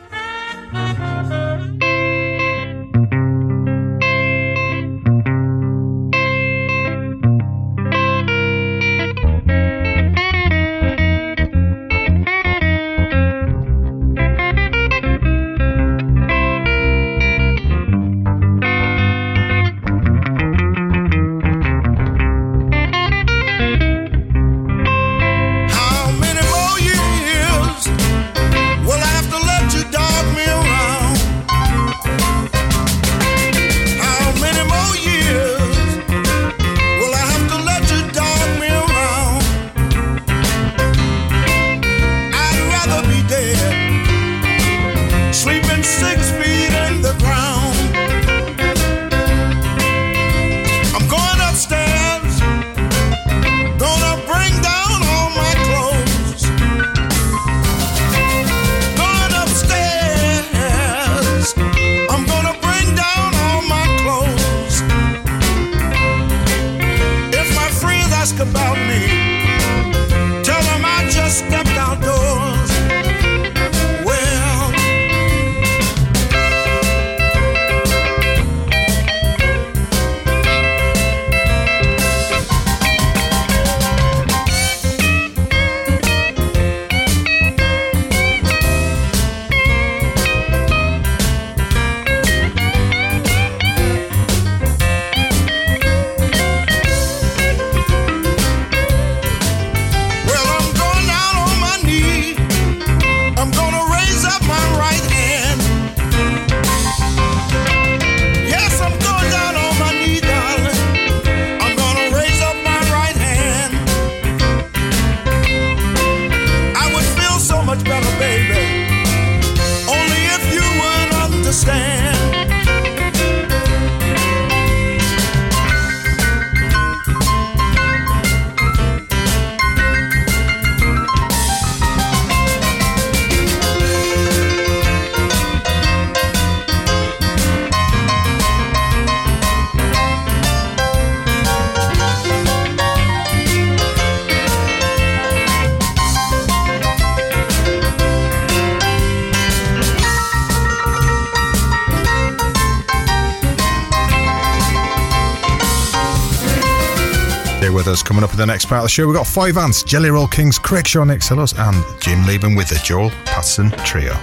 [158.59, 161.23] next part of the show, we've got Foy Vance, Jelly Roll Kings, Craig Shaw, Nick
[161.23, 164.15] Silos, and Jim Liban with the Joel Paterson Trio.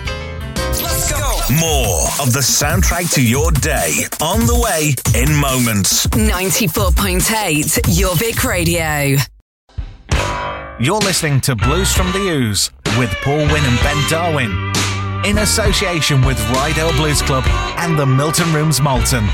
[0.58, 1.40] Let's go!
[1.58, 6.06] More of the soundtrack to your day on the way in moments.
[6.08, 9.22] 94.8, Jorvik Radio.
[10.82, 14.52] You're listening to Blues from the Ouse with Paul Winn and Ben Darwin
[15.24, 17.46] in association with Ryedale Blues Club
[17.78, 19.30] and the Milton Rooms Malton.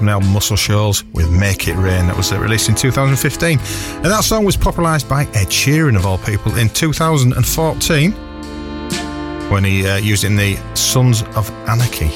[0.00, 3.58] From the album Muscle Shoals with Make It Rain that was released in 2015.
[3.96, 8.12] And that song was popularised by Ed Sheeran, of all people, in 2014
[9.50, 12.06] when he uh, used it in the Sons of Anarchy,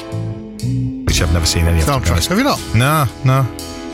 [1.03, 1.85] which I've never seen any of.
[1.85, 2.25] Soundtrack.
[2.27, 2.59] Have you not?
[2.73, 3.47] No, no.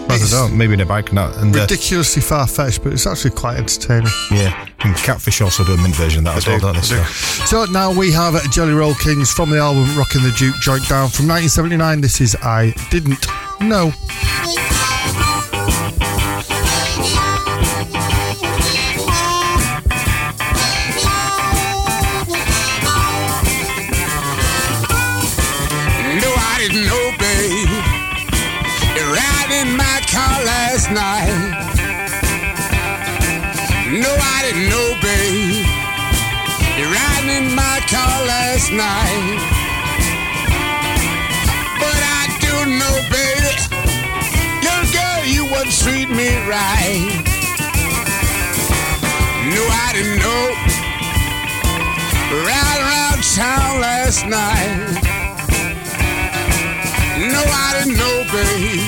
[0.10, 0.58] I It's don't.
[0.58, 1.12] Maybe in a bike.
[1.12, 1.36] Not.
[1.38, 4.08] And, uh, Ridiculously far fetched, but it's actually quite entertaining.
[4.32, 4.68] yeah.
[4.80, 6.82] And Catfish also do a mint version of that as well, don't they?
[6.82, 7.04] So.
[7.46, 11.10] So now we have Jelly Roll Kings from the album Rockin' the Juke Joint Down
[11.10, 12.00] from 1979.
[12.02, 13.28] This is I Didn't.
[13.62, 13.92] No,
[26.36, 27.66] I didn't obey.
[28.96, 31.62] You're riding my car last night.
[33.92, 34.32] No, I
[45.82, 47.10] treat me right.
[49.50, 50.44] No, I didn't know.
[52.46, 55.02] Riding around town last night.
[57.34, 58.84] No, I didn't know, babe.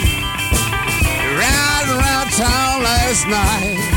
[1.39, 3.92] Riding around town last night.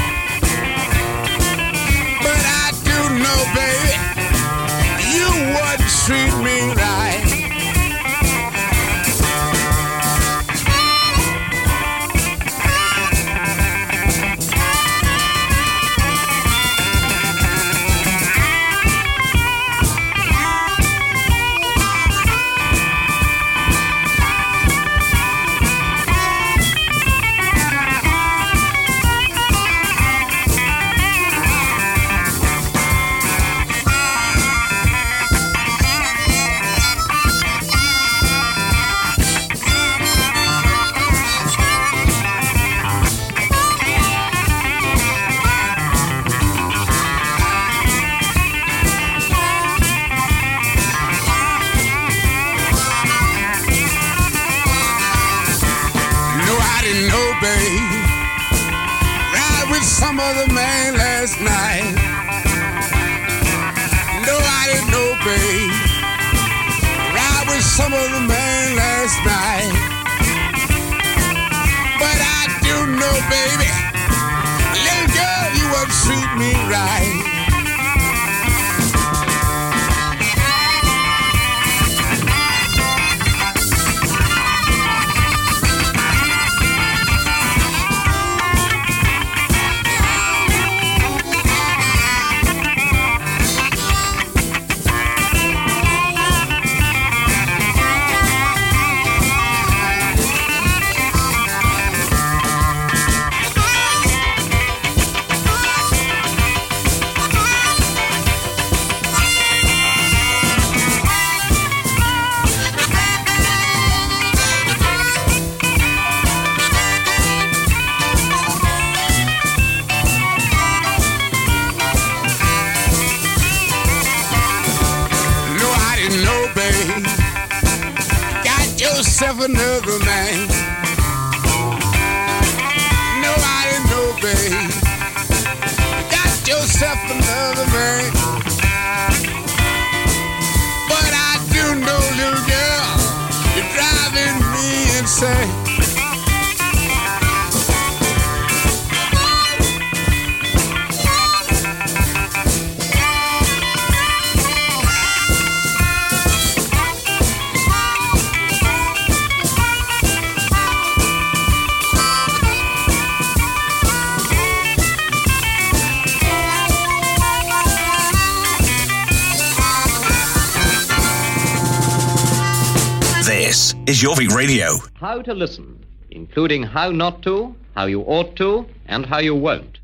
[173.97, 174.77] is Jorvik Radio.
[174.95, 179.79] How to listen, including how not to, how you ought to, and how you won't.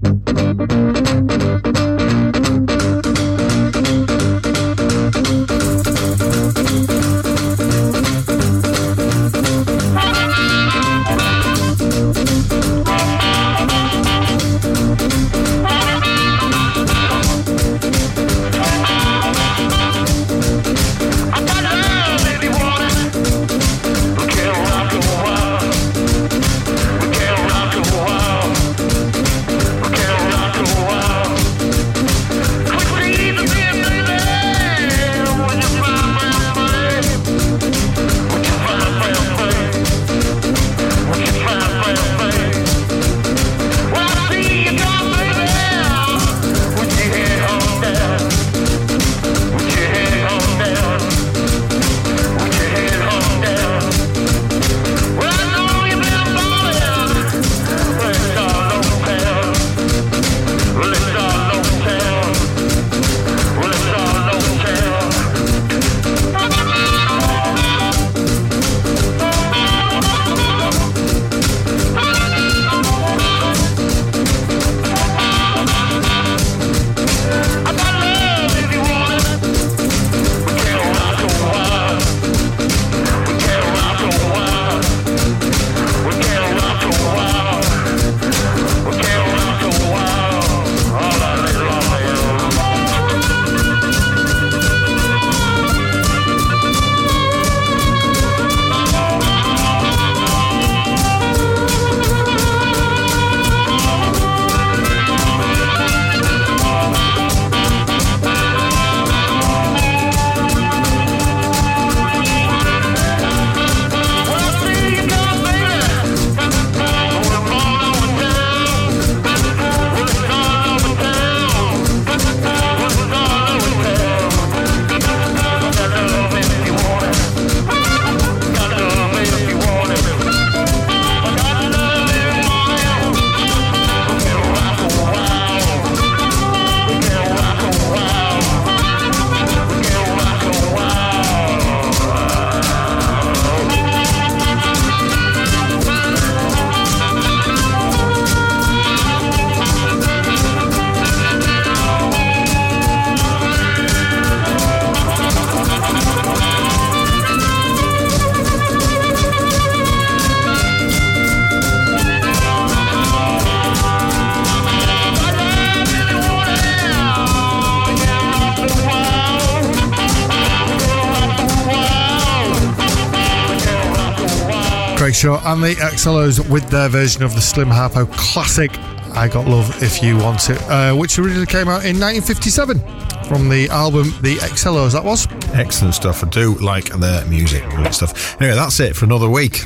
[175.25, 178.77] And the Excellos with their version of the Slim Harpo classic
[179.15, 182.81] I Got Love If You Want It, uh, which originally came out in 1957
[183.27, 184.93] from the album The Excellos.
[184.95, 186.25] That was excellent stuff.
[186.25, 188.41] I do like their music, great stuff.
[188.41, 189.61] Anyway, that's it for another week.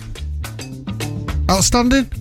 [1.51, 2.05] Outstanding.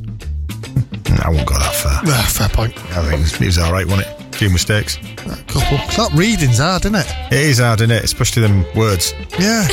[1.22, 2.02] I won't go that far.
[2.06, 2.78] Uh, fair point.
[2.96, 4.34] I think it was all right, wasn't it?
[4.34, 4.96] A few mistakes.
[4.96, 5.78] A couple.
[5.98, 7.08] That reading's hard, isn't it?
[7.34, 8.06] It is hard, isn't it?
[8.06, 9.14] Especially them words.
[9.38, 9.68] Yeah.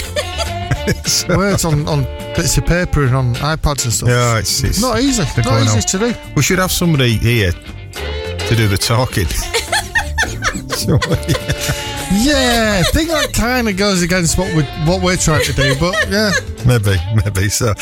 [1.05, 1.28] so.
[1.36, 4.09] Words on, on bits of paper and on iPads and stuff.
[4.09, 5.22] Yeah, it's, it's not easy.
[5.42, 5.82] Not easy on.
[5.82, 6.14] to do.
[6.34, 9.26] We should have somebody here to do the talking.
[10.72, 10.98] So,
[12.14, 15.74] Yeah, I think that kind of goes against what we what we're trying to do,
[15.80, 16.30] but yeah.
[16.66, 17.48] maybe, maybe.
[17.48, 17.72] So,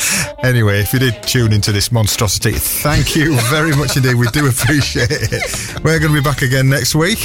[0.41, 4.15] anyway, if you did tune into this monstrosity, thank you very much indeed.
[4.15, 5.83] We do appreciate it.
[5.83, 7.17] We're going to be back again next week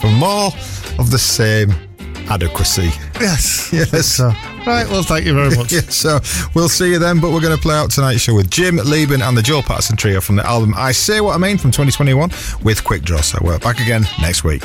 [0.00, 0.52] for more
[0.98, 1.74] of the same
[2.30, 2.90] adequacy.
[3.20, 3.70] Yes.
[3.72, 4.06] Yes.
[4.06, 4.26] So,
[4.66, 5.72] right, well, thank you very much.
[5.72, 6.18] Yeah, so
[6.54, 9.22] we'll see you then, but we're going to play out tonight's show with Jim Liban
[9.22, 12.30] and the Joel Paterson Trio from the album I Say What I Mean from 2021
[12.62, 13.20] with Quick Draw.
[13.22, 14.62] So we're back again next week.